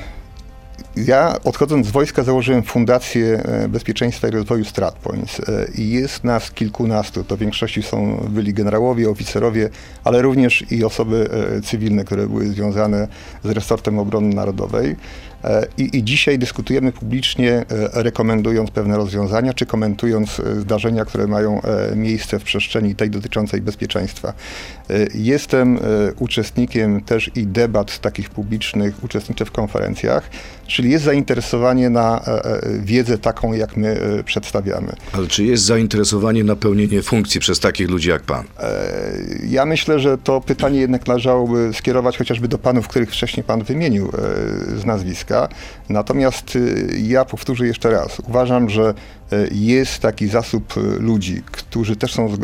Ja 1.06 1.36
odchodząc 1.44 1.88
z 1.88 1.92
wojska 1.92 2.24
założyłem 2.24 2.64
Fundację 2.64 3.44
e, 3.44 3.68
Bezpieczeństwa 3.68 4.28
i 4.28 4.32
Rozwoju 4.32 4.66
StratPoints 4.66 5.40
e, 5.40 5.68
i 5.76 5.90
jest 5.90 6.24
nas 6.24 6.52
kilkunastu. 6.52 7.24
To 7.24 7.38
w 7.38 7.40
większości 7.40 7.84
są 7.84 8.28
byli 8.30 8.54
generałowie, 8.54 9.10
oficerowie, 9.10 9.70
ale 10.04 10.22
również 10.22 10.72
i 10.72 10.84
osoby 10.84 11.30
e, 11.58 11.62
cywilne, 11.62 12.04
które 12.04 12.28
były 12.28 12.48
związane 12.48 13.08
z 13.44 13.50
resortem 13.50 14.00
obrony 14.00 14.36
narodowej. 14.36 14.96
E, 15.44 15.68
I, 15.78 15.98
I 15.98 16.04
dzisiaj 16.04 16.40
dyskutujemy 16.40 16.92
publicznie, 16.92 17.52
e, 17.52 17.66
rekomendując 17.94 18.72
pewne 18.72 18.98
rozwiązania, 18.98 19.54
czy 19.54 19.66
komentując 19.66 20.40
e, 20.40 20.62
zdarzenia, 20.62 21.06
które 21.06 21.28
mają 21.28 21.62
miejsce 21.96 22.40
w 22.40 22.44
przestrzeni 22.44 22.96
tej 22.96 23.10
dotyczącej 23.10 23.62
bezpieczeństwa. 23.62 24.34
Jestem 25.14 25.80
uczestnikiem 26.20 27.02
też 27.02 27.32
i 27.36 27.48
debat 27.48 28.00
takich 28.00 28.30
publicznych, 28.30 29.04
uczestniczę 29.04 29.46
w 29.46 29.52
konferencjach, 29.52 30.30
czyli 30.68 30.92
jest 30.92 31.06
zainteresowanie 31.06 31.90
na 31.90 32.22
e, 32.28 32.46
e, 32.46 32.62
wiedzę 32.80 33.18
taką, 33.18 33.54
jak 33.54 33.78
my 33.78 33.88
e, 34.20 34.24
przedstawiamy. 34.24 34.94
Ale 35.12 35.28
czy 35.28 35.44
jest 35.44 35.64
zainteresowanie 35.64 36.44
na 36.44 36.56
pełnienie 36.56 37.02
funkcji 37.02 37.40
przez 37.40 37.60
takich 37.60 37.90
ludzi 37.90 38.10
jak 38.10 38.24
pan? 38.24 38.46
Ja 39.48 39.66
myślę, 39.66 40.00
że 40.00 40.18
to 40.18 40.42
pytanie 40.42 40.80
jednak 40.80 41.08
należałoby 41.08 41.70
skierować 41.74 42.18
chociażby 42.18 42.48
do 42.48 42.58
panów, 42.58 42.88
których 42.88 43.12
wcześniej 43.12 43.44
pan 43.44 43.64
wymienił 43.64 44.12
z 44.76 44.86
nazwiska. 44.86 45.50
Natomiast 45.90 46.58
ja 47.04 47.26
powtórzę 47.26 47.68
jeszcze 47.68 47.90
raz. 47.90 48.20
Uważam, 48.20 48.70
że 48.70 48.94
jest 49.52 50.00
taki 50.00 50.28
zasób 50.28 50.78
y, 50.78 51.00
ludzi, 51.00 51.42
którzy 51.52 51.96
też 51.96 52.14
są 52.14 52.34
y, 52.34 52.38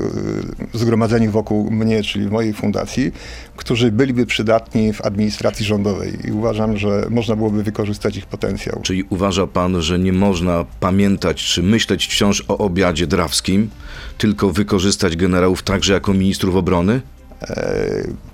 zgromadzeni 0.73 1.29
wokół 1.29 1.71
mnie, 1.71 2.03
czyli 2.03 2.27
w 2.27 2.31
mojej 2.31 2.53
fundacji, 2.53 3.11
którzy 3.55 3.91
byliby 3.91 4.25
przydatni 4.25 4.93
w 4.93 5.01
administracji 5.01 5.65
rządowej 5.65 6.27
i 6.27 6.31
uważam, 6.31 6.77
że 6.77 7.05
można 7.09 7.35
byłoby 7.35 7.63
wykorzystać 7.63 8.17
ich 8.17 8.25
potencjał. 8.25 8.79
Czyli 8.83 9.03
uważa 9.09 9.47
pan, 9.47 9.81
że 9.81 9.99
nie 9.99 10.13
można 10.13 10.65
pamiętać 10.79 11.43
czy 11.43 11.63
myśleć 11.63 12.07
wciąż 12.07 12.43
o 12.47 12.57
obiadzie 12.57 13.07
drawskim, 13.07 13.69
tylko 14.17 14.49
wykorzystać 14.49 15.15
generałów 15.15 15.63
także 15.63 15.93
jako 15.93 16.13
ministrów 16.13 16.55
obrony? 16.55 17.01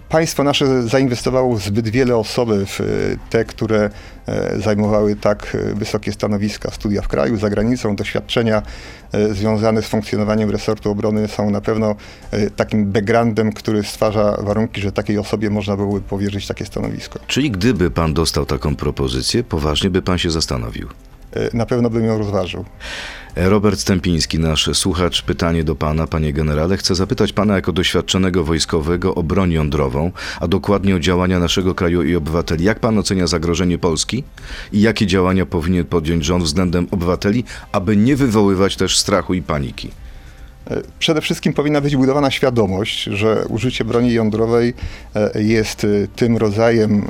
Państwo 0.09 0.43
nasze 0.43 0.87
zainwestowało 0.87 1.57
zbyt 1.57 1.89
wiele 1.89 2.15
osoby 2.15 2.65
w 2.65 2.81
e, 2.81 2.83
te, 3.29 3.45
które 3.45 3.89
e, 4.27 4.59
zajmowały 4.59 5.15
tak 5.15 5.55
e, 5.55 5.75
wysokie 5.75 6.11
stanowiska, 6.11 6.71
studia 6.71 7.01
w 7.01 7.07
kraju, 7.07 7.37
za 7.37 7.49
granicą, 7.49 7.95
doświadczenia 7.95 8.61
związane 9.31 9.81
z 9.81 9.87
funkcjonowaniem 9.87 10.49
resortu 10.49 10.91
obrony 10.91 11.27
są 11.27 11.49
na 11.49 11.61
pewno 11.61 11.95
takim 12.55 12.91
backgroundem, 12.91 13.53
który 13.53 13.83
stwarza 13.83 14.37
warunki, 14.41 14.81
że 14.81 14.91
takiej 14.91 15.17
osobie 15.17 15.49
można 15.49 15.75
byłoby 15.77 16.01
powierzyć 16.01 16.47
takie 16.47 16.65
stanowisko. 16.65 17.19
Czyli 17.27 17.51
gdyby 17.51 17.91
pan 17.91 18.13
dostał 18.13 18.45
taką 18.45 18.75
propozycję, 18.75 19.43
poważnie 19.43 19.89
by 19.89 20.01
pan 20.01 20.17
się 20.17 20.31
zastanowił. 20.31 20.87
E, 21.33 21.57
Na 21.57 21.65
pewno 21.65 21.89
bym 21.89 22.05
ją 22.05 22.17
rozważył. 22.17 22.65
Robert 23.35 23.79
Stępiński, 23.79 24.39
nasz 24.39 24.69
słuchacz, 24.73 25.21
pytanie 25.21 25.63
do 25.63 25.75
pana, 25.75 26.07
panie 26.07 26.33
generale. 26.33 26.77
Chcę 26.77 26.95
zapytać 26.95 27.33
pana 27.33 27.55
jako 27.55 27.71
doświadczonego 27.71 28.43
wojskowego 28.43 29.15
o 29.15 29.23
broń 29.23 29.51
jądrową, 29.51 30.11
a 30.39 30.47
dokładnie 30.47 30.95
o 30.95 30.99
działania 30.99 31.39
naszego 31.39 31.75
kraju 31.75 32.03
i 32.03 32.15
obywateli. 32.15 32.63
Jak 32.63 32.79
pan 32.79 32.97
ocenia 32.97 33.27
zagrożenie 33.27 33.77
Polski 33.77 34.23
i 34.73 34.81
jakie 34.81 35.07
działania 35.07 35.45
powinien 35.45 35.85
podjąć 35.85 36.25
rząd 36.25 36.43
względem 36.43 36.87
obywateli, 36.91 37.43
aby 37.71 37.97
nie 37.97 38.15
wywoływać 38.15 38.75
też 38.75 38.97
strachu 38.97 39.33
i 39.33 39.41
paniki? 39.41 39.89
E, 40.69 40.81
Przede 40.99 41.21
wszystkim 41.21 41.53
powinna 41.53 41.81
być 41.81 41.95
budowana 41.95 42.31
świadomość, 42.31 43.03
że 43.03 43.45
użycie 43.47 43.85
broni 43.85 44.13
jądrowej 44.13 44.73
e, 45.15 45.41
jest 45.41 45.83
e, 45.83 45.87
tym 46.15 46.37
rodzajem 46.37 47.07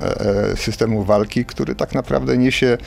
systemu 0.56 1.04
walki, 1.04 1.46
który 1.46 1.76
tak 1.76 1.96
naprawdę 1.96 2.38
niesie 2.38 2.78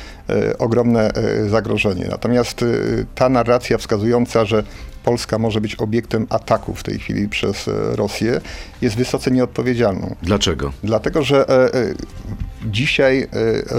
ogromne 0.58 1.10
zagrożenie. 1.48 2.06
Natomiast 2.10 2.64
ta 3.14 3.28
narracja 3.28 3.78
wskazująca, 3.78 4.44
że 4.44 4.62
Polska 5.04 5.38
może 5.38 5.60
być 5.60 5.74
obiektem 5.74 6.26
ataku 6.30 6.74
w 6.74 6.82
tej 6.82 6.98
chwili 6.98 7.28
przez 7.28 7.70
Rosję, 7.92 8.40
jest 8.82 8.96
wysoce 8.96 9.30
nieodpowiedzialną. 9.30 10.16
Dlaczego? 10.22 10.72
Dlatego, 10.84 11.22
że 11.22 11.46
dzisiaj 12.64 13.22
e, 13.22 13.26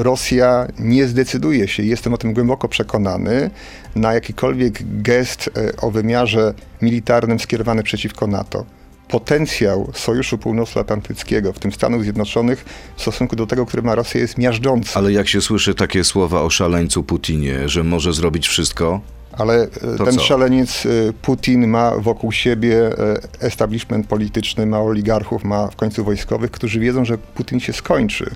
Rosja 0.04 0.68
nie 0.80 1.08
zdecyduje 1.08 1.68
się, 1.68 1.84
jestem 1.84 2.14
o 2.14 2.18
tym 2.18 2.34
głęboko 2.34 2.68
przekonany, 2.68 3.50
na 3.96 4.14
jakikolwiek 4.14 5.02
gest 5.02 5.50
e, 5.58 5.76
o 5.78 5.92
wymiarze 5.92 6.54
militarnym 6.82 7.40
skierowany 7.40 7.84
przeciwko 7.84 8.28
NATO. 8.28 8.66
Potencjał 9.08 9.92
Sojuszu 9.94 10.38
Północnoatlantyckiego, 10.38 11.54
w 11.54 11.60
tym 11.60 11.72
Stanów 11.72 12.04
Zjednoczonych, 12.04 12.66
w 12.96 13.02
stosunku 13.02 13.36
do 13.36 13.48
tego, 13.48 13.66
który 13.66 13.84
ma 13.84 13.96
Rosja, 13.96 14.22
jest 14.22 14.38
miażdżący. 14.38 14.92
Ale 14.96 15.12
jak 15.12 15.28
się 15.28 15.42
słyszy 15.42 15.76
takie 15.76 16.04
słowa 16.04 16.42
o 16.42 16.50
szaleńcu 16.50 17.04
Putinie, 17.04 17.70
że 17.70 17.84
może 17.84 18.14
zrobić 18.14 18.48
wszystko, 18.48 19.02
Ale 19.32 19.64
e, 19.64 19.98
To 19.98 20.06
ten 20.06 20.14
co? 20.16 20.22
szaleniec 20.22 20.88
Putin 21.22 21.68
ma 21.68 21.92
wokół 21.98 22.32
siebie 22.32 22.90
establishment 23.40 24.08
polityczny, 24.08 24.66
ma 24.66 24.82
oligarchów, 24.82 25.44
ma 25.44 25.68
w 25.68 25.76
końcu 25.76 26.04
wojskowych, 26.04 26.52
którzy 26.52 26.80
wiedzą, 26.80 27.06
że 27.06 27.18
Putin 27.18 27.60
się 27.60 27.74
skończy. 27.74 28.36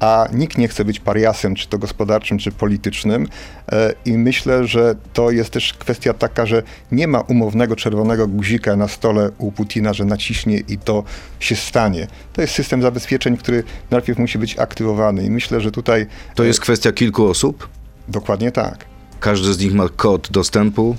A 0.00 0.28
nikt 0.32 0.58
nie 0.58 0.68
chce 0.68 0.84
być 0.84 1.00
pariasem, 1.00 1.54
czy 1.54 1.68
to 1.68 1.78
gospodarczym, 1.78 2.38
czy 2.38 2.52
politycznym. 2.52 3.28
E, 3.72 3.94
I 4.04 4.18
myślę, 4.18 4.66
że 4.66 4.94
to 5.12 5.30
jest 5.30 5.50
też 5.50 5.72
kwestia 5.72 6.14
taka, 6.14 6.46
że 6.46 6.62
nie 6.92 7.08
ma 7.08 7.20
umownego 7.20 7.76
czerwonego 7.76 8.28
guzika 8.28 8.76
na 8.76 8.88
stole 8.88 9.30
u 9.38 9.52
Putina, 9.52 9.92
że 9.92 10.04
naciśnie 10.04 10.58
i 10.68 10.78
to 10.78 11.04
się 11.40 11.56
stanie. 11.56 12.06
To 12.32 12.42
jest 12.42 12.54
system 12.54 12.82
zabezpieczeń, 12.82 13.36
który 13.36 13.62
najpierw 13.90 14.18
musi 14.18 14.38
być 14.38 14.58
aktywowany. 14.58 15.24
I 15.24 15.30
myślę, 15.30 15.60
że 15.60 15.70
tutaj 15.70 16.06
to 16.34 16.44
jest 16.44 16.60
kwestia 16.60 16.92
kilku 16.92 17.26
osób? 17.26 17.68
dokładnie 18.10 18.52
tak. 18.52 18.84
Każdy 19.20 19.54
z 19.54 19.58
nich 19.58 19.74
ma 19.74 19.88
kod 19.96 20.30
dostępu? 20.30 20.96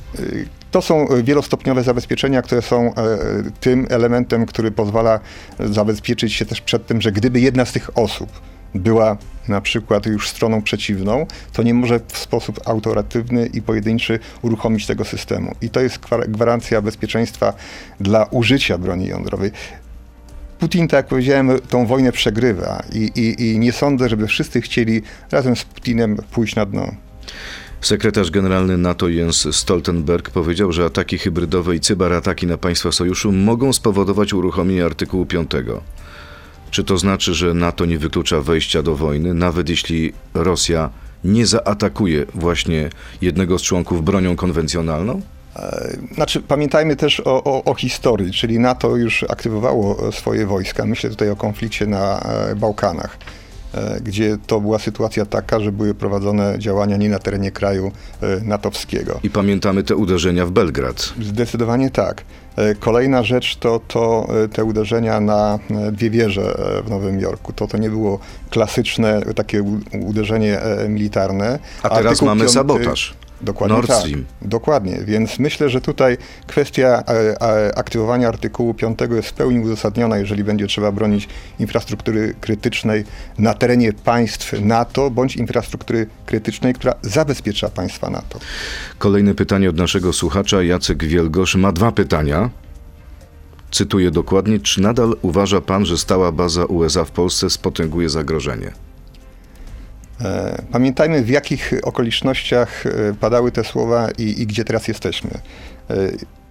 To 0.71 0.81
są 0.81 1.09
e, 1.09 1.23
wielostopniowe 1.23 1.83
zabezpieczenia, 1.83 2.41
które 2.41 2.61
są 2.61 2.95
e, 2.95 3.17
tym 3.59 3.87
elementem, 3.89 4.45
który 4.45 4.71
pozwala 4.71 5.19
zabezpieczyć 5.59 6.33
się 6.33 6.45
też 6.45 6.61
przed 6.61 6.87
tym, 6.87 7.01
że 7.01 7.11
gdyby 7.11 7.39
jedna 7.39 7.65
z 7.65 7.71
tych 7.71 7.97
osób 7.97 8.29
była 8.75 9.17
na 9.47 9.61
przykład 9.61 10.05
już 10.05 10.29
stroną 10.29 10.61
przeciwną, 10.61 11.25
to 11.53 11.63
nie 11.63 11.73
może 11.73 11.99
w 12.07 12.17
sposób 12.17 12.59
autoratywny 12.65 13.45
i 13.45 13.61
pojedynczy 13.61 14.19
uruchomić 14.41 14.85
tego 14.85 15.05
systemu. 15.05 15.55
I 15.61 15.69
to 15.69 15.79
jest 15.79 15.99
gwar- 15.99 16.29
gwarancja 16.29 16.81
bezpieczeństwa 16.81 17.53
dla 17.99 18.25
użycia 18.25 18.77
broni 18.77 19.07
jądrowej. 19.07 19.51
Putin, 20.59 20.87
tak 20.87 20.97
jak 20.97 21.07
powiedziałem, 21.07 21.59
tą 21.69 21.85
wojnę 21.85 22.11
przegrywa 22.11 22.83
i, 22.93 23.11
i, 23.15 23.51
i 23.51 23.59
nie 23.59 23.71
sądzę, 23.71 24.09
żeby 24.09 24.27
wszyscy 24.27 24.61
chcieli 24.61 25.01
razem 25.31 25.55
z 25.55 25.63
Putinem 25.63 26.17
pójść 26.31 26.55
na 26.55 26.65
dno. 26.65 26.91
Sekretarz 27.81 28.31
generalny 28.31 28.77
NATO 28.77 29.09
Jens 29.09 29.47
Stoltenberg 29.51 30.29
powiedział, 30.29 30.71
że 30.71 30.85
ataki 30.85 31.17
hybrydowe 31.17 31.75
i 31.75 31.79
cyberataki 31.79 32.47
na 32.47 32.57
państwa 32.57 32.91
sojuszu 32.91 33.31
mogą 33.31 33.73
spowodować 33.73 34.33
uruchomienie 34.33 34.85
artykułu 34.85 35.25
5. 35.25 35.51
Czy 36.71 36.83
to 36.83 36.97
znaczy, 36.97 37.33
że 37.33 37.53
NATO 37.53 37.85
nie 37.85 37.97
wyklucza 37.97 38.41
wejścia 38.41 38.83
do 38.83 38.95
wojny, 38.95 39.33
nawet 39.33 39.69
jeśli 39.69 40.13
Rosja 40.33 40.89
nie 41.23 41.45
zaatakuje 41.45 42.25
właśnie 42.35 42.89
jednego 43.21 43.59
z 43.59 43.61
członków 43.61 44.03
bronią 44.03 44.35
konwencjonalną? 44.35 45.21
E, 45.55 45.97
Znaczy, 46.15 46.41
pamiętajmy 46.41 46.95
też 46.95 47.19
o, 47.19 47.43
o, 47.43 47.63
o 47.63 47.73
historii, 47.75 48.31
czyli 48.31 48.59
NATO 48.59 48.95
już 48.95 49.23
aktywowało 49.23 50.07
e, 50.07 50.11
swoje 50.11 50.45
wojska. 50.45 50.85
Myślę 50.85 51.09
tutaj 51.09 51.29
o 51.29 51.35
konflikcie 51.35 51.87
na 51.87 52.19
e, 52.19 52.55
Bałkanach, 52.55 53.17
gdzie 54.03 54.37
to 54.47 54.61
była 54.61 54.79
sytuacja 54.79 55.25
taka, 55.25 55.59
że 55.59 55.71
były 55.71 55.93
prowadzone 55.93 56.59
działania 56.59 56.97
nie 56.97 57.09
na 57.09 57.19
terenie 57.19 57.51
kraju 57.51 57.91
e, 58.21 58.39
natowskiego. 58.43 59.19
I 59.23 59.29
pamiętamy 59.29 59.83
te 59.83 59.95
uderzenia 59.95 60.45
w 60.45 60.51
Belgrad. 60.51 61.13
Zdecydowanie 61.21 61.89
tak. 61.89 62.23
E, 62.55 62.75
Kolejna 62.75 63.23
rzecz 63.23 63.55
to, 63.55 63.81
to 63.87 64.27
e, 64.43 64.47
te 64.47 64.63
uderzenia 64.63 65.19
na 65.19 65.59
e, 65.87 65.91
dwie 65.91 66.09
wieże 66.09 66.41
e, 66.79 66.83
w 66.83 66.89
Nowym 66.89 67.19
Jorku. 67.19 67.53
To, 67.53 67.67
to 67.67 67.77
nie 67.77 67.89
było 67.89 68.19
klasyczne 68.49 69.21
takie 69.35 69.63
uderzenie 70.05 70.61
e, 70.61 70.89
militarne. 70.89 71.59
A 71.83 71.89
teraz 71.89 72.05
Artykuł 72.05 72.27
mamy 72.27 72.45
piąty- 72.45 72.53
sabotaż. 72.53 73.13
Dokładnie 73.43 73.75
Nord 73.75 73.87
tak. 73.87 73.99
Stream. 73.99 74.25
Dokładnie, 74.41 74.99
więc 75.05 75.39
myślę, 75.39 75.69
że 75.69 75.81
tutaj 75.81 76.17
kwestia 76.47 77.03
e, 77.07 77.41
e, 77.41 77.77
aktywowania 77.77 78.27
artykułu 78.27 78.73
5 78.73 78.99
jest 79.11 79.29
w 79.29 79.33
pełni 79.33 79.59
uzasadniona, 79.59 80.17
jeżeli 80.17 80.43
będzie 80.43 80.67
trzeba 80.67 80.91
bronić 80.91 81.27
infrastruktury 81.59 82.33
krytycznej 82.41 83.03
na 83.37 83.53
terenie 83.53 83.93
państw 83.93 84.53
NATO, 84.61 85.09
bądź 85.09 85.35
infrastruktury 85.35 86.07
krytycznej, 86.25 86.73
która 86.73 86.93
zabezpiecza 87.01 87.69
państwa 87.69 88.09
NATO. 88.09 88.39
Kolejne 88.97 89.35
pytanie 89.35 89.69
od 89.69 89.77
naszego 89.77 90.13
słuchacza. 90.13 90.63
Jacek 90.63 91.03
Wielgosz 91.03 91.55
ma 91.55 91.71
dwa 91.71 91.91
pytania. 91.91 92.49
Cytuję 93.71 94.11
dokładnie. 94.11 94.59
Czy 94.59 94.81
nadal 94.81 95.15
uważa 95.21 95.61
pan, 95.61 95.85
że 95.85 95.97
stała 95.97 96.31
baza 96.31 96.65
USA 96.65 97.05
w 97.05 97.11
Polsce 97.11 97.49
spotęguje 97.49 98.09
zagrożenie? 98.09 98.71
E, 100.23 100.61
Pamiętajmy, 100.71 101.23
w 101.23 101.29
jakich 101.29 101.73
okolicznościach 101.83 102.85
e, 102.85 102.89
padały 103.19 103.51
te 103.51 103.63
słowa 103.63 104.09
i, 104.17 104.41
i 104.41 104.47
gdzie 104.47 104.63
teraz 104.63 104.87
jesteśmy. 104.87 105.31
E, 105.89 105.95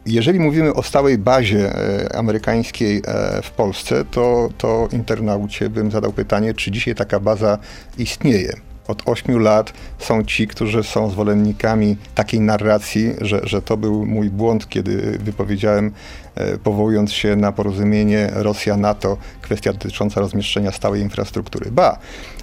Jeżeli 0.07 0.41
mówimy 0.41 0.75
o 0.75 0.83
stałej 0.83 1.19
bazie 1.19 1.73
amerykańskiej 2.15 3.03
w 3.43 3.51
Polsce, 3.51 4.05
to, 4.11 4.49
to 4.59 4.89
internaucie 4.93 5.71
bym 5.71 5.91
zadał 5.91 6.13
pytanie, 6.13 6.55
czy 6.55 6.71
dzisiaj 6.71 6.95
taka 6.95 7.21
baza 7.21 7.59
istnieje. 7.99 8.53
Od 8.91 9.03
ośmiu 9.09 9.39
lat 9.39 9.73
są 9.99 10.25
ci, 10.25 10.47
którzy 10.47 10.83
są 10.83 11.11
zwolennikami 11.11 11.97
takiej 12.15 12.41
narracji, 12.41 13.13
że, 13.21 13.41
że 13.45 13.63
to 13.63 13.77
był 13.77 14.07
mój 14.07 14.31
błąd, 14.31 14.69
kiedy 14.69 15.19
wypowiedziałem, 15.25 15.93
e, 16.35 16.59
powołując 16.59 17.13
się 17.13 17.37
na 17.37 17.53
porozumienie 17.53 18.31
Rosja-NATO, 18.33 19.17
kwestia 19.43 19.73
dotycząca 19.73 20.21
rozmieszczenia 20.21 20.73
stałej 20.73 21.03
infrastruktury. 21.03 21.71
Ba, 21.71 21.99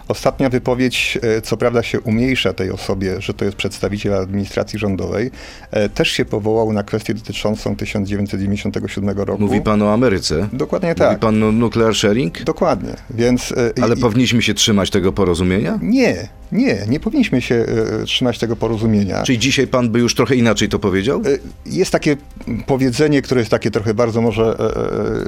ostatnia 0.08 0.50
wypowiedź, 0.50 1.20
e, 1.38 1.42
co 1.42 1.58
prawda 1.58 1.84
się 1.84 2.00
umniejsza 2.02 2.54
tej 2.54 2.72
osobie, 2.72 3.22
że 3.22 3.34
to 3.34 3.46
jest 3.46 3.58
przedstawiciel 3.58 4.14
administracji 4.14 4.80
rządowej, 4.80 5.32
e, 5.72 5.90
też 5.90 6.12
się 6.12 6.26
powołał 6.26 6.74
na 6.74 6.84
kwestię 6.84 7.14
dotyczącą 7.14 7.76
1997 7.76 9.26
roku. 9.26 9.42
Mówi 9.42 9.62
pan 9.62 9.82
o 9.82 9.94
Ameryce? 9.94 10.48
Dokładnie 10.54 10.90
Mówi 10.90 11.00
tak. 11.00 11.20
pan 11.20 11.44
o 11.44 11.52
nuclear 11.52 11.96
sharing? 11.96 12.44
Dokładnie, 12.44 12.94
więc... 13.10 13.54
Ale 13.82 13.96
i- 13.96 14.02
powinniśmy 14.02 14.42
się 14.42 14.54
trzymać 14.54 14.90
tego 14.90 15.12
porozumienia? 15.12 15.80
Nie, 15.82 16.28
Nie, 16.52 16.86
nie 16.88 17.00
powinniśmy 17.00 17.42
się 17.42 17.56
e, 18.02 18.04
trzymać 18.06 18.40
tego 18.40 18.56
porozumienia. 18.56 19.24
Czyli 19.24 19.40
dzisiaj 19.40 19.68
pan 19.68 19.90
by 19.90 20.00
już 20.00 20.16
trochę 20.16 20.36
inaczej 20.36 20.70
to 20.70 20.80
powiedział? 20.80 21.22
E, 21.22 21.70
Jest 21.70 21.92
takie 21.92 22.18
powiedzenie, 22.66 23.22
które 23.22 23.42
jest 23.42 23.52
takie 23.52 23.72
trochę 23.72 23.94
bardzo 23.94 24.22
może 24.22 24.56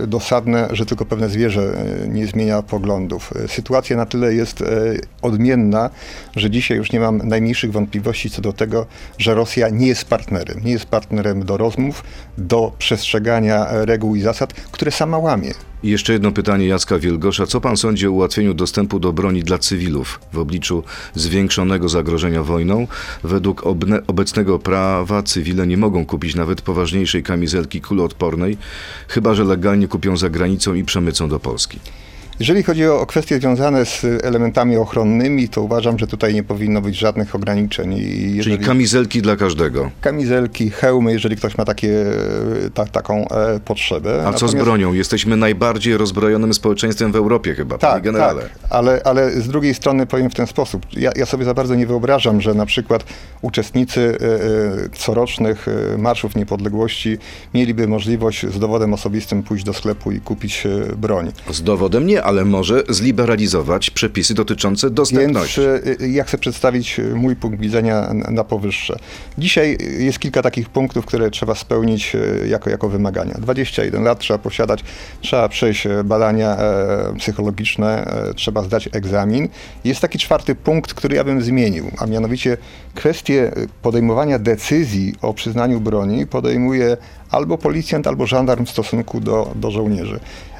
e, 0.04 0.08
dosadne, 0.08 0.68
że 0.72 0.86
tylko 0.86 1.06
pewne 1.06 1.30
zwierzę 1.30 1.86
nie 2.08 2.28
zmienia 2.28 2.62
poglądów. 2.62 3.34
Sytuacja 3.48 3.98
na 3.98 4.06
tyle 4.06 4.34
jest 4.34 4.64
odmienna, 5.22 5.90
że 6.36 6.50
dzisiaj 6.50 6.78
już 6.78 6.92
nie 6.92 7.00
mam 7.00 7.18
najmniejszych 7.18 7.72
wątpliwości 7.72 8.30
co 8.30 8.42
do 8.42 8.54
tego, 8.54 8.86
że 9.18 9.34
Rosja 9.34 9.70
nie 9.70 9.88
jest 9.88 10.06
partnerem. 10.06 10.64
Nie 10.64 10.72
jest 10.72 10.86
partnerem 10.86 11.46
do 11.46 11.58
rozmów, 11.58 12.04
do 12.38 12.72
przestrzegania 12.78 13.68
reguł 13.72 14.16
i 14.16 14.22
zasad, 14.22 14.54
które 14.54 14.92
sama 14.92 15.18
łamie. 15.18 15.54
I 15.84 15.90
jeszcze 15.90 16.14
jedno 16.14 16.32
pytanie 16.32 16.68
Jacka 16.68 17.00
Wielgosza. 17.00 17.46
Co 17.46 17.62
pan 17.62 17.78
sądzi 17.78 18.08
o 18.08 18.12
ułatwieniu 18.12 18.54
dostępu 18.54 19.00
do 19.00 19.14
broni 19.14 19.44
dla 19.44 19.58
cywilów 19.58 20.20
w 20.34 20.38
obliczu 20.38 20.84
zwiększonego 21.16 21.90
zagrożenia 21.90 22.44
wojną? 22.44 22.88
Według 23.24 23.68
obne, 23.68 24.08
obecnego 24.08 24.60
prawa 24.60 25.24
cywile 25.24 25.68
nie 25.68 25.78
mogą 25.78 26.06
kupić 26.06 26.36
nawet 26.36 26.62
poważniejszej 26.62 27.24
kamizelki 27.24 27.82
kuloodpornej, 27.82 28.58
chyba 29.08 29.34
że 29.34 29.44
legalnie 29.44 29.88
kupią 29.88 30.18
za 30.18 30.30
granicą 30.30 30.74
i 30.74 30.84
przemycą 30.84 31.30
do 31.30 31.40
Polski. 31.40 31.80
Jeżeli 32.40 32.64
chodzi 32.64 32.86
o, 32.88 33.02
o 33.02 33.06
kwestie 33.06 33.40
związane 33.40 33.86
z 33.86 34.06
elementami 34.24 34.78
ochronnymi, 34.78 35.50
to 35.50 35.62
uważam, 35.62 36.00
że 36.00 36.08
tutaj 36.08 36.34
nie 36.34 36.44
powinno 36.44 36.82
być 36.82 36.96
żadnych 36.98 37.36
ograniczeń. 37.36 37.94
I 37.94 38.00
Czyli 38.02 38.36
jeżeli... 38.38 38.58
kamizelki 38.60 39.22
dla 39.22 39.36
każdego. 39.36 39.92
kamizelki, 40.02 40.70
hełmy, 40.70 41.12
jeżeli 41.14 41.36
ktoś 41.36 41.58
ma 41.58 41.66
takie, 41.66 42.06
ta, 42.74 42.86
taką 42.86 43.28
e, 43.28 43.60
potrzebę. 43.60 44.24
A 44.28 44.34
co 44.34 44.48
z 44.48 44.56
bronią? 44.56 44.94
Jesteśmy 44.94 45.38
najbardziej 45.38 45.98
rozbrojonym 45.98 46.54
społeczeństwem 46.54 47.12
w 47.12 47.16
Europie 47.16 47.56
chyba, 47.56 47.78
panie 47.78 47.94
Tak, 47.94 48.04
generale. 48.04 48.42
tak, 48.42 48.52
ale, 48.70 49.02
ale 49.06 49.32
z 49.32 49.48
drugiej 49.48 49.74
strony 49.74 50.06
powiem 50.06 50.30
w 50.30 50.36
ten 50.36 50.48
sposób. 50.48 50.86
Ja, 50.94 51.12
ja 51.16 51.26
sobie 51.26 51.46
za 51.46 51.54
bardzo 51.54 51.76
nie 51.76 51.88
wyobrażam, 51.88 52.42
że 52.42 52.54
na 52.54 52.66
przykład 52.66 53.04
uczestnicy 53.42 54.18
e, 54.22 54.26
e, 54.86 54.90
corocznych 54.90 55.68
e, 55.94 55.98
Marszów 55.98 56.36
Niepodległości 56.36 57.18
mieliby 57.54 57.88
możliwość 57.88 58.46
z 58.48 58.60
dowodem 58.60 58.94
osobistym 58.94 59.44
pójść 59.44 59.64
do 59.66 59.74
sklepu 59.74 60.12
i 60.12 60.20
kupić 60.22 60.66
e, 60.66 60.96
broń. 60.96 61.32
Z 61.52 61.62
dowodem 61.64 62.08
nie, 62.08 62.24
ale 62.30 62.46
może 62.46 62.84
zliberalizować 62.90 63.90
przepisy 63.90 64.34
dotyczące 64.34 64.88
Więc 64.88 64.98
dostępności. 64.98 65.62
e, 65.62 66.08
ja 66.08 66.24
chcę 66.24 66.38
przedstawić 66.38 67.00
e, 67.00 67.04
mój 67.04 67.36
punkt 67.36 67.60
widzenia 67.60 68.14
na, 68.14 68.44
powyższe. 68.44 69.00
Dzisiaj 69.38 69.78
jest 70.00 70.20
kilka 70.20 70.42
takich 70.42 70.70
punktów, 70.70 71.06
które 71.06 71.32
trzeba 71.32 71.56
spełnić 71.56 72.16
jako, 72.48 72.70
jako 72.70 72.90
wymagania. 72.90 73.34
21 73.34 74.04
lat 74.04 74.20
trzeba 74.20 74.38
posiadać, 74.38 74.84
trzeba 75.22 75.50
przejść 75.50 75.88
badania 76.04 76.58
e, 76.58 77.14
psychologiczne, 77.18 78.06
e, 78.06 78.34
trzeba 78.34 78.64
zdać 78.64 78.90
egzamin. 78.92 79.50
Jest 79.84 80.02
taki 80.02 80.20
czwarty 80.20 80.56
punkt, 80.56 80.94
który 80.94 81.16
ja 81.16 81.24
bym 81.24 81.42
zmienił, 81.42 81.92
a 81.98 82.06
mianowicie 82.06 82.58
kwestię 82.96 83.52
podejmowania 83.82 84.40
decyzji 84.40 85.16
o 85.22 85.34
przyznaniu 85.34 85.80
broni 85.80 86.28
podejmuje 86.28 86.98
albo 87.32 87.58
policjant, 87.58 88.08
albo 88.08 88.28
żandarm 88.28 88.66
w 88.66 88.70
stosunku 88.70 89.20
do, 89.20 89.52
do 89.56 89.72
żołnierzy. 89.72 90.20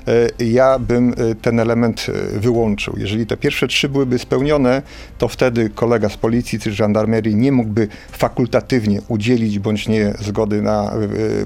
E, 0.10 0.44
Ja 0.46 0.80
bym 0.80 1.14
e, 1.14 1.36
ten 1.36 1.60
element 1.60 2.06
e, 2.10 2.40
wyłączył. 2.40 2.94
Jeżeli 2.98 3.26
te 3.26 3.38
pierwsze 3.38 3.68
trzy 3.68 3.90
byłyby 3.90 4.20
spełnione, 4.20 4.82
to 5.18 5.28
wtedy 5.28 5.70
kolega 5.70 6.10
z 6.10 6.18
policji 6.18 6.60
czy 6.60 6.74
żandarmerii 6.74 7.36
nie 7.36 7.52
mógłby 7.52 7.88
fakultatywnie 8.12 9.02
udzielić 9.08 9.60
bądź 9.60 9.88
nie 9.88 10.14
zgody 10.20 10.62
na 10.62 10.94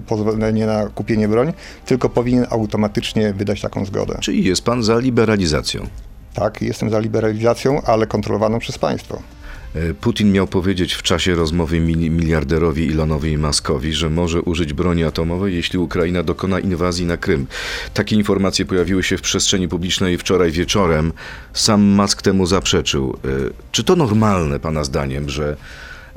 pozwolenie 0.08 0.66
na 0.66 0.90
kupienie 0.90 1.28
broni, 1.28 1.54
tylko 1.86 2.10
powinien 2.10 2.46
automatycznie 2.50 3.34
wydać 3.34 3.62
taką 3.62 3.86
zgodę. 3.86 4.18
Czyli 4.22 4.44
jest 4.44 4.62
pan 4.62 4.84
za 4.84 5.00
liberalizacją. 5.00 5.88
Tak, 6.34 6.62
jestem 6.62 6.90
za 6.90 7.00
liberalizacją, 7.00 7.82
ale 7.82 8.08
kontrolowaną 8.08 8.60
przez 8.60 8.78
państwo. 8.78 9.22
E, 9.76 9.94
Putin 9.94 10.32
miał 10.32 10.48
powiedzieć 10.48 10.94
w 10.94 11.02
czasie 11.04 11.36
rozmowy 11.36 11.80
mili- 11.80 12.10
miliarderowi 12.10 12.92
Elonowi 12.92 13.38
Muskowi, 13.38 13.94
że 13.94 14.10
może 14.10 14.42
użyć 14.42 14.74
broni 14.74 15.04
atomowej, 15.04 15.56
jeśli 15.56 15.80
Ukraina 15.80 16.24
dokona 16.24 16.60
inwazji 16.60 17.06
na 17.06 17.18
Krym. 17.18 17.48
Takie 17.94 18.16
informacje 18.16 18.66
pojawiły 18.66 19.04
się 19.04 19.18
w 19.18 19.22
przestrzeni 19.22 19.68
publicznej 19.68 20.18
wczoraj 20.18 20.52
wieczorem. 20.52 21.14
Sam 21.54 21.82
Musk 21.82 22.22
temu 22.22 22.46
zaprzeczył. 22.46 23.18
E, 23.26 23.28
Czy 23.72 23.84
to 23.84 23.96
normalne, 23.96 24.60
pana 24.60 24.84
zdaniem, 24.84 25.30
że 25.30 25.58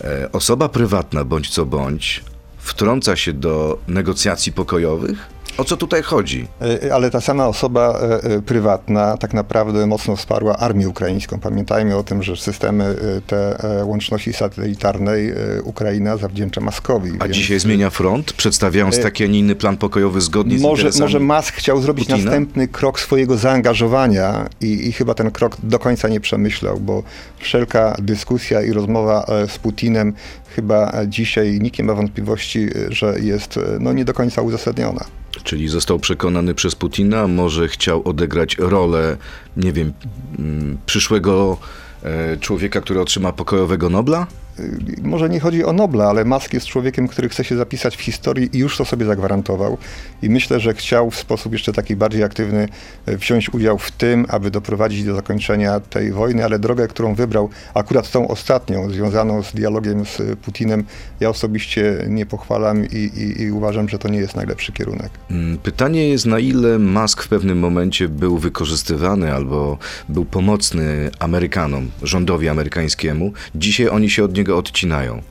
e, 0.05 0.33
osoba 0.33 0.69
prywatna 0.69 1.25
bądź 1.25 1.51
co 1.51 1.67
bądź 1.67 2.25
wtrąca 2.59 3.17
się 3.17 3.33
do 3.33 3.79
negocjacji 3.89 4.53
pokojowych? 4.53 5.36
O 5.59 5.65
co 5.65 5.77
tutaj 5.77 6.03
chodzi? 6.03 6.47
E, 6.85 6.95
Ale 6.95 7.11
ta 7.11 7.21
sama 7.21 7.47
osoba 7.49 7.99
e, 8.01 8.25
e, 8.25 8.43
prywatna 8.43 9.17
tak 9.17 9.35
naprawdę 9.35 9.87
mocno 9.87 10.17
wsparła 10.17 10.57
armię 10.57 10.89
ukraińską. 10.89 11.39
Pamiętajmy 11.41 11.97
o 11.97 12.03
tym, 12.03 12.23
że 12.23 12.37
systemy 12.37 12.85
e, 12.85 13.21
te 13.21 13.65
e, 13.81 13.85
łączności 13.85 14.33
satelitarnej 14.33 15.31
e, 15.31 15.35
Ukraina 15.65 16.17
zawdzięcza 16.17 16.61
Maskowi. 16.61 17.11
A 17.19 17.25
więc- 17.25 17.37
dzisiaj 17.37 17.61
zmienia 17.61 17.91
front, 17.91 18.33
przedstawiając 18.33 18.99
E, 18.99 19.03
taki, 19.03 19.25
a 19.25 19.27
nie 19.27 19.39
inny 19.39 19.55
plan 19.55 19.77
pokojowy 19.77 20.21
zgodnie 20.21 20.59
z 20.59 20.63
Może, 20.63 20.83
interesami 20.83 21.03
może 21.03 21.21
Musk 21.37 21.55
chciał 21.55 21.81
zrobić 21.81 22.07
Putina? 22.09 22.25
następny 22.25 22.69
krok 22.69 23.01
swojego 23.01 23.37
zaangażowania 23.37 24.49
i, 24.61 24.89
i 24.89 24.93
chyba 24.93 25.15
ten 25.15 25.31
krok 25.31 25.57
do 25.63 25.79
końca 25.79 26.09
nie 26.09 26.21
przemyślał, 26.21 26.81
bo 26.81 27.03
wszelka 27.39 27.97
dyskusja 27.99 28.63
i 28.63 28.73
rozmowa 28.73 29.25
e, 29.29 29.49
z 29.49 29.59
Putinem 29.59 30.13
chyba 30.57 30.91
e, 30.93 31.09
dzisiaj 31.09 31.59
nikt 31.61 31.79
nie 31.79 31.85
ma 31.85 31.95
wątpliwości, 31.95 32.69
e, 32.89 32.93
że 32.93 33.15
jest 33.21 33.57
e, 33.57 33.61
no, 33.81 33.93
nie 33.93 34.05
do 34.05 34.15
końca 34.15 34.43
uzasadniona. 34.43 35.05
Czyli 35.45 35.69
został 35.69 35.99
przekonany 35.99 36.55
przez 36.55 36.75
Putina, 36.75 37.27
może 37.29 37.69
chciał 37.69 38.09
odegrać 38.09 38.57
rolę, 38.59 39.17
nie 39.57 39.73
wiem, 39.73 39.93
mm, 40.39 40.79
przyszłego 40.87 41.59
e, 42.03 42.37
człowieka, 42.37 42.81
który 42.81 43.01
otrzyma 43.01 43.33
pokojowego 43.33 43.91
Nobla? 43.91 44.27
Y, 44.61 45.03
Może 45.03 45.29
nie 45.29 45.41
chodzi 45.41 45.65
o 45.65 45.73
Nobla, 45.73 46.05
ale 46.05 46.25
Musk 46.25 46.55
jest 46.55 46.67
człowiekiem, 46.67 47.09
który 47.09 47.29
chce 47.29 47.45
się 47.45 47.57
zapisać 47.57 47.97
w 47.97 48.01
historii 48.01 48.51
i 48.53 48.59
już 48.59 48.77
to 48.77 48.85
sobie 48.85 49.07
zagwarantował. 49.07 49.79
I 50.23 50.31
myślę, 50.31 50.61
że 50.61 50.75
chciał 50.75 51.11
w 51.11 51.17
sposób 51.17 51.53
jeszcze 51.53 51.73
taki 51.73 51.97
bardziej 51.97 52.23
aktywny 52.23 52.69
e, 53.07 53.17
wziąć 53.17 53.55
udział 53.55 53.79
w 53.79 53.91
tym, 53.91 54.27
aby 54.29 54.51
doprowadzić 54.51 55.05
do 55.05 55.15
zakończenia 55.15 55.81
tej 55.81 56.13
wojny, 56.13 56.45
ale 56.45 56.59
drogę, 56.59 56.89
którą 56.89 57.15
wybrał, 57.15 57.51
akurat 57.75 58.11
tą 58.11 58.29
ostatnią, 58.29 58.91
związaną 58.91 59.43
z 59.43 59.53
dialogiem 59.53 60.07
z 60.07 60.39
Putinem, 60.39 60.85
ja 61.21 61.29
osobiście 61.29 62.05
nie 62.09 62.27
pochwalam 62.27 62.85
i, 62.85 62.97
i, 62.97 63.43
i 63.43 63.51
uważam, 63.51 63.89
że 63.89 63.99
to 63.99 64.09
nie 64.09 64.19
jest 64.19 64.37
najlepszy 64.37 64.73
kierunek. 64.73 65.11
Mm, 65.31 65.59
Pytanie 65.59 66.09
jest, 66.09 66.27
na 66.27 66.39
ile 66.39 66.79
Musk 66.79 67.23
w 67.23 67.29
pewnym 67.29 67.59
momencie 67.59 68.09
był 68.09 68.39
wykorzystywany 68.39 69.35
albo 69.35 69.79
był 70.09 70.25
pomocny 70.25 71.11
Amerykanom, 71.19 71.91
rządowi 72.03 72.49
amerykańskiemu. 72.49 73.33
Dzisiaj 73.55 73.89
oni 73.89 74.11
się 74.11 74.25
od 74.25 74.37
niego 74.37 74.46
odcinają. 74.55 75.23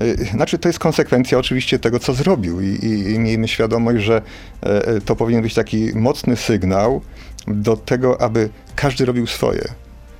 Y, 0.00 0.24
Znaczy, 0.24 0.58
to 0.58 0.68
jest 0.68 0.78
konsekwencja 0.78 1.38
oczywiście 1.38 1.78
tego, 1.78 1.98
co 1.98 2.14
zrobił 2.14 2.60
i, 2.60 2.66
i, 2.66 3.12
i 3.12 3.18
miejmy 3.18 3.48
świadomość, 3.48 4.04
że 4.04 4.22
e, 4.62 4.86
e, 4.86 5.00
to 5.00 5.16
powinien 5.16 5.42
być 5.42 5.54
taki 5.54 5.90
mocny 5.94 6.36
sygnał 6.36 7.00
do 7.46 7.76
tego, 7.76 8.20
aby 8.20 8.48
każdy 8.76 9.04
robił 9.04 9.26
swoje. 9.26 9.64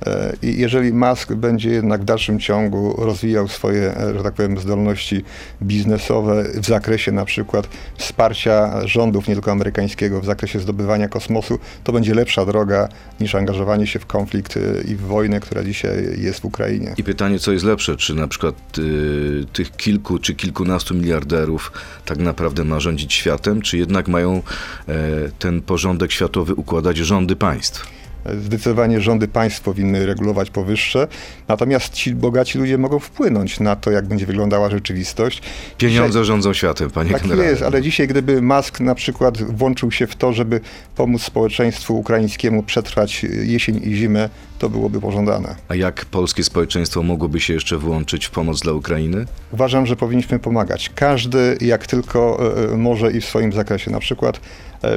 E, 0.05 0.33
I 0.41 0.59
jeżeli 0.59 0.93
Musk 0.93 1.33
będzie 1.33 1.69
jednak 1.69 2.01
w 2.01 2.05
dalszym 2.05 2.39
ciągu 2.39 2.95
rozwijał 2.97 3.47
swoje, 3.47 3.97
e, 3.97 4.17
że 4.17 4.23
tak 4.23 4.33
powiem, 4.33 4.57
zdolności 4.57 5.23
biznesowe 5.61 6.43
w 6.55 6.65
zakresie 6.65 7.11
na 7.11 7.25
przykład 7.25 7.67
wsparcia 7.97 8.87
rządów, 8.87 9.27
nie 9.27 9.33
tylko 9.33 9.51
amerykańskiego, 9.51 10.21
w 10.21 10.25
zakresie 10.25 10.59
zdobywania 10.59 11.07
kosmosu, 11.07 11.59
to 11.83 11.93
będzie 11.93 12.13
lepsza 12.13 12.45
droga 12.45 12.89
niż 13.19 13.35
angażowanie 13.35 13.87
się 13.87 13.99
w 13.99 14.05
konflikt 14.05 14.57
e, 14.57 14.59
i 14.91 14.95
w 14.95 15.01
wojnę, 15.01 15.39
która 15.39 15.63
dzisiaj 15.63 16.21
jest 16.21 16.39
w 16.39 16.45
Ukrainie. 16.45 16.93
I 16.97 17.03
pytanie, 17.03 17.39
co 17.39 17.51
jest 17.51 17.65
lepsze, 17.65 17.95
czy 17.95 18.15
na 18.15 18.27
przykład 18.27 18.55
y, 18.77 19.45
tych 19.53 19.71
kilku 19.77 20.19
czy 20.19 20.35
kilkunastu 20.35 20.93
miliarderów 20.95 21.71
tak 22.05 22.17
naprawdę 22.17 22.63
ma 22.63 22.79
rządzić 22.79 23.13
światem, 23.13 23.61
czy 23.61 23.77
jednak 23.77 24.07
mają 24.07 24.41
e, 24.87 24.93
ten 25.39 25.61
porządek 25.61 26.11
światowy 26.11 26.55
układać 26.55 26.97
rządy 26.97 27.35
państw? 27.35 28.04
Zdecydowanie 28.33 29.01
rządy 29.01 29.27
państw 29.27 29.61
powinny 29.61 30.05
regulować 30.05 30.49
powyższe, 30.49 31.07
natomiast 31.47 31.93
ci 31.93 32.15
bogaci 32.15 32.57
ludzie 32.57 32.77
mogą 32.77 32.99
wpłynąć 32.99 33.59
na 33.59 33.75
to, 33.75 33.91
jak 33.91 34.07
będzie 34.07 34.25
wyglądała 34.25 34.69
rzeczywistość. 34.69 35.41
Pieniądze 35.77 36.25
rządzą 36.25 36.53
światem, 36.53 36.89
panie 36.89 37.11
Tak 37.11 37.21
generale. 37.21 37.49
jest, 37.49 37.61
ale 37.61 37.81
dzisiaj 37.81 38.07
gdyby 38.07 38.41
Musk 38.41 38.79
na 38.79 38.95
przykład 38.95 39.41
włączył 39.43 39.91
się 39.91 40.07
w 40.07 40.15
to, 40.15 40.33
żeby 40.33 40.61
pomóc 40.95 41.21
społeczeństwu 41.21 41.99
ukraińskiemu 41.99 42.63
przetrwać 42.63 43.23
jesień 43.43 43.81
i 43.83 43.95
zimę, 43.95 44.29
to 44.59 44.69
byłoby 44.69 45.01
pożądane. 45.01 45.55
A 45.67 45.75
jak 45.75 46.05
polskie 46.05 46.43
społeczeństwo 46.43 47.03
mogłoby 47.03 47.39
się 47.39 47.53
jeszcze 47.53 47.77
włączyć 47.77 48.25
w 48.25 48.31
pomoc 48.31 48.61
dla 48.61 48.73
Ukrainy? 48.73 49.25
Uważam, 49.51 49.85
że 49.85 49.95
powinniśmy 49.95 50.39
pomagać. 50.39 50.91
Każdy 50.95 51.57
jak 51.61 51.87
tylko 51.87 52.39
e, 52.67 52.73
e, 52.73 52.77
może 52.77 53.11
i 53.11 53.21
w 53.21 53.25
swoim 53.25 53.53
zakresie. 53.53 53.91
Na 53.91 53.99
przykład 53.99 54.39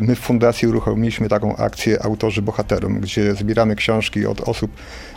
my 0.01 0.15
w 0.15 0.19
fundacji 0.19 0.69
uruchomiliśmy 0.69 1.29
taką 1.29 1.57
akcję 1.57 2.03
Autorzy 2.05 2.43
Bohaterom, 2.43 3.01
gdzie 3.01 3.19
gdzie 3.19 3.35
zbieramy 3.35 3.77
książki 3.77 4.27
od 4.27 4.41
osób, 4.41 4.71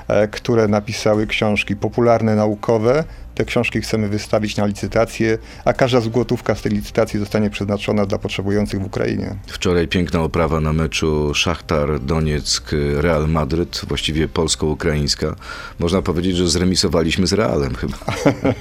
e, 0.07 0.27
które 0.27 0.67
napisały 0.67 1.27
książki 1.27 1.75
popularne, 1.75 2.35
naukowe. 2.35 3.03
Te 3.35 3.45
książki 3.45 3.81
chcemy 3.81 4.07
wystawić 4.09 4.57
na 4.57 4.65
licytację, 4.65 5.37
a 5.65 5.73
każda 5.73 6.01
złotówka 6.01 6.55
z 6.55 6.61
tej 6.61 6.71
licytacji 6.71 7.19
zostanie 7.19 7.49
przeznaczona 7.49 8.05
dla 8.05 8.17
potrzebujących 8.17 8.81
w 8.81 8.85
Ukrainie. 8.85 9.35
Wczoraj 9.47 9.87
piękna 9.87 10.21
oprawa 10.21 10.59
na 10.59 10.73
meczu 10.73 11.33
Szachtar 11.33 11.99
Donieck 11.99 12.71
Real 12.95 13.29
Madryt, 13.29 13.81
właściwie 13.87 14.27
polsko-ukraińska. 14.27 15.35
Można 15.79 16.01
powiedzieć, 16.01 16.35
że 16.35 16.49
zremisowaliśmy 16.49 17.27
z 17.27 17.33
Realem 17.33 17.75
chyba. 17.75 17.97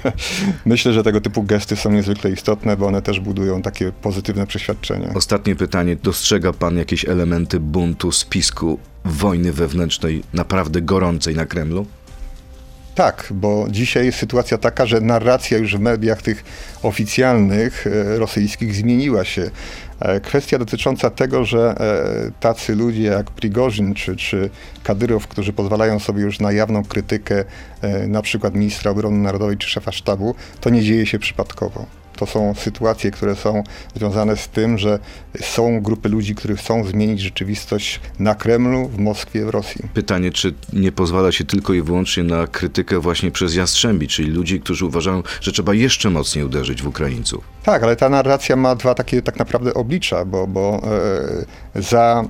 Myślę, 0.65 0.93
że 0.93 1.03
tego 1.03 1.21
typu 1.21 1.43
gesty 1.43 1.75
są 1.75 1.91
niezwykle 1.91 2.31
istotne, 2.31 2.77
bo 2.77 2.87
one 2.87 3.01
też 3.01 3.19
budują 3.19 3.61
takie 3.61 3.91
pozytywne 3.91 4.47
przeświadczenie. 4.47 5.11
Ostatnie 5.15 5.55
pytanie. 5.55 5.95
Dostrzega 5.95 6.53
pan 6.53 6.77
jakieś 6.77 7.05
elementy 7.05 7.59
buntu, 7.59 8.11
spisku, 8.11 8.79
wojny 9.05 9.53
wewnętrznej 9.53 10.23
naprawdę 10.33 10.81
gorącej 10.81 11.35
na 11.35 11.45
Kremlu? 11.45 11.85
Tak, 12.95 13.27
bo 13.31 13.65
dzisiaj 13.69 14.05
jest 14.05 14.19
sytuacja 14.19 14.57
taka, 14.57 14.85
że 14.85 15.01
narracja 15.01 15.57
już 15.57 15.75
w 15.75 15.79
mediach 15.79 16.21
tych 16.21 16.43
oficjalnych 16.83 17.87
e, 17.87 18.19
rosyjskich 18.19 18.75
zmieniła 18.75 19.25
się. 19.25 19.51
E, 19.99 20.19
Kwestia 20.19 20.57
dotycząca 20.57 21.09
tego, 21.09 21.45
że 21.45 21.75
e, 21.79 22.31
tacy 22.39 22.75
ludzie 22.75 23.03
jak 23.03 23.31
Prigorzyn 23.31 23.93
czy, 23.93 24.15
czy 24.15 24.49
Kadyrow, 24.83 25.27
którzy 25.27 25.53
pozwalają 25.53 25.99
sobie 25.99 26.21
już 26.21 26.39
na 26.39 26.51
jawną 26.51 26.83
krytykę 26.83 27.45
na 28.07 28.21
przykład 28.21 28.55
ministra 28.55 28.91
obrony 28.91 29.17
narodowej 29.17 29.57
czy 29.57 29.69
szefa 29.69 29.91
sztabu, 29.91 30.35
to 30.61 30.69
nie 30.69 30.81
dzieje 30.81 31.05
się 31.05 31.19
przypadkowo. 31.19 32.00
To 32.15 32.25
są 32.25 32.53
sytuacje, 32.55 33.11
które 33.11 33.35
są 33.35 33.63
związane 33.95 34.37
z 34.37 34.47
tym, 34.47 34.77
że 34.77 34.99
są 35.41 35.81
grupy 35.81 36.09
ludzi, 36.09 36.35
którzy 36.35 36.55
chcą 36.55 36.83
zmienić 36.83 37.19
rzeczywistość 37.19 37.99
na 38.19 38.35
Kremlu, 38.35 38.87
w 38.87 38.99
Moskwie, 38.99 39.45
w 39.45 39.49
Rosji. 39.49 39.81
Pytanie, 39.93 40.31
czy 40.31 40.53
nie 40.73 40.91
pozwala 40.91 41.31
się 41.31 41.43
tylko 41.43 41.73
i 41.73 41.81
wyłącznie 41.81 42.23
na 42.23 42.47
krytykę 42.47 42.99
właśnie 42.99 43.31
przez 43.31 43.55
Jastrzębi, 43.55 44.07
czyli 44.07 44.31
ludzi, 44.31 44.59
którzy 44.59 44.85
uważają, 44.85 45.23
że 45.41 45.51
trzeba 45.51 45.73
jeszcze 45.73 46.09
mocniej 46.09 46.45
uderzyć 46.45 46.81
w 46.81 46.87
Ukraińców? 46.87 47.43
Tak, 47.63 47.83
ale 47.83 47.95
ta 47.95 48.09
narracja 48.09 48.55
ma 48.55 48.75
dwa 48.75 48.95
takie 48.95 49.21
tak 49.21 49.39
naprawdę 49.39 49.73
oblicza, 49.73 50.25
bo, 50.25 50.47
bo 50.47 50.81
e, 51.75 51.81
za 51.81 52.23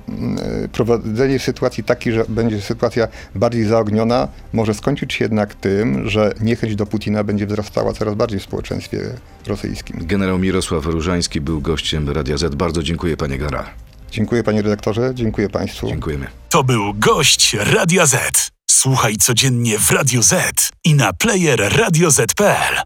e, 0.64 0.68
prowadzenie 0.68 1.38
sytuacji 1.38 1.84
takiej, 1.84 2.12
że 2.12 2.24
będzie 2.28 2.60
sytuacja 2.60 3.08
bardziej 3.34 3.64
zaogniona, 3.64 4.28
może 4.52 4.74
skończyć 4.74 5.12
się 5.12 5.24
jednak 5.24 5.54
tym, 5.54 6.08
że 6.10 6.32
niechęć 6.40 6.76
do 6.76 6.86
Putina 6.86 7.24
będzie 7.24 7.46
wzrastała 7.46 7.92
coraz 7.92 8.14
bardziej 8.14 8.40
w 8.40 8.42
społeczeństwie 8.42 8.98
rosyjskim. 9.46 10.06
Generał 10.06 10.38
Mirosław 10.38 10.86
Różański 10.86 11.40
był 11.40 11.60
gościem 11.60 12.10
Radia 12.10 12.36
Z. 12.36 12.54
Bardzo 12.54 12.82
dziękuję, 12.82 13.16
panie 13.16 13.38
generale. 13.38 13.68
Dziękuję 14.10 14.42
panie 14.42 14.62
redaktorze, 14.62 15.10
dziękuję 15.14 15.48
państwu. 15.48 15.86
Dziękujemy. 15.86 16.26
To 16.48 16.64
był 16.64 16.94
gość 16.94 17.56
Radia 17.60 18.06
Z. 18.06 18.50
Słuchaj 18.70 19.16
codziennie 19.16 19.78
w 19.78 19.90
Radio 19.90 20.22
Z 20.22 20.70
i 20.84 20.94
na 20.94 21.12
player 21.12 21.78
radioz.pl. 21.78 22.82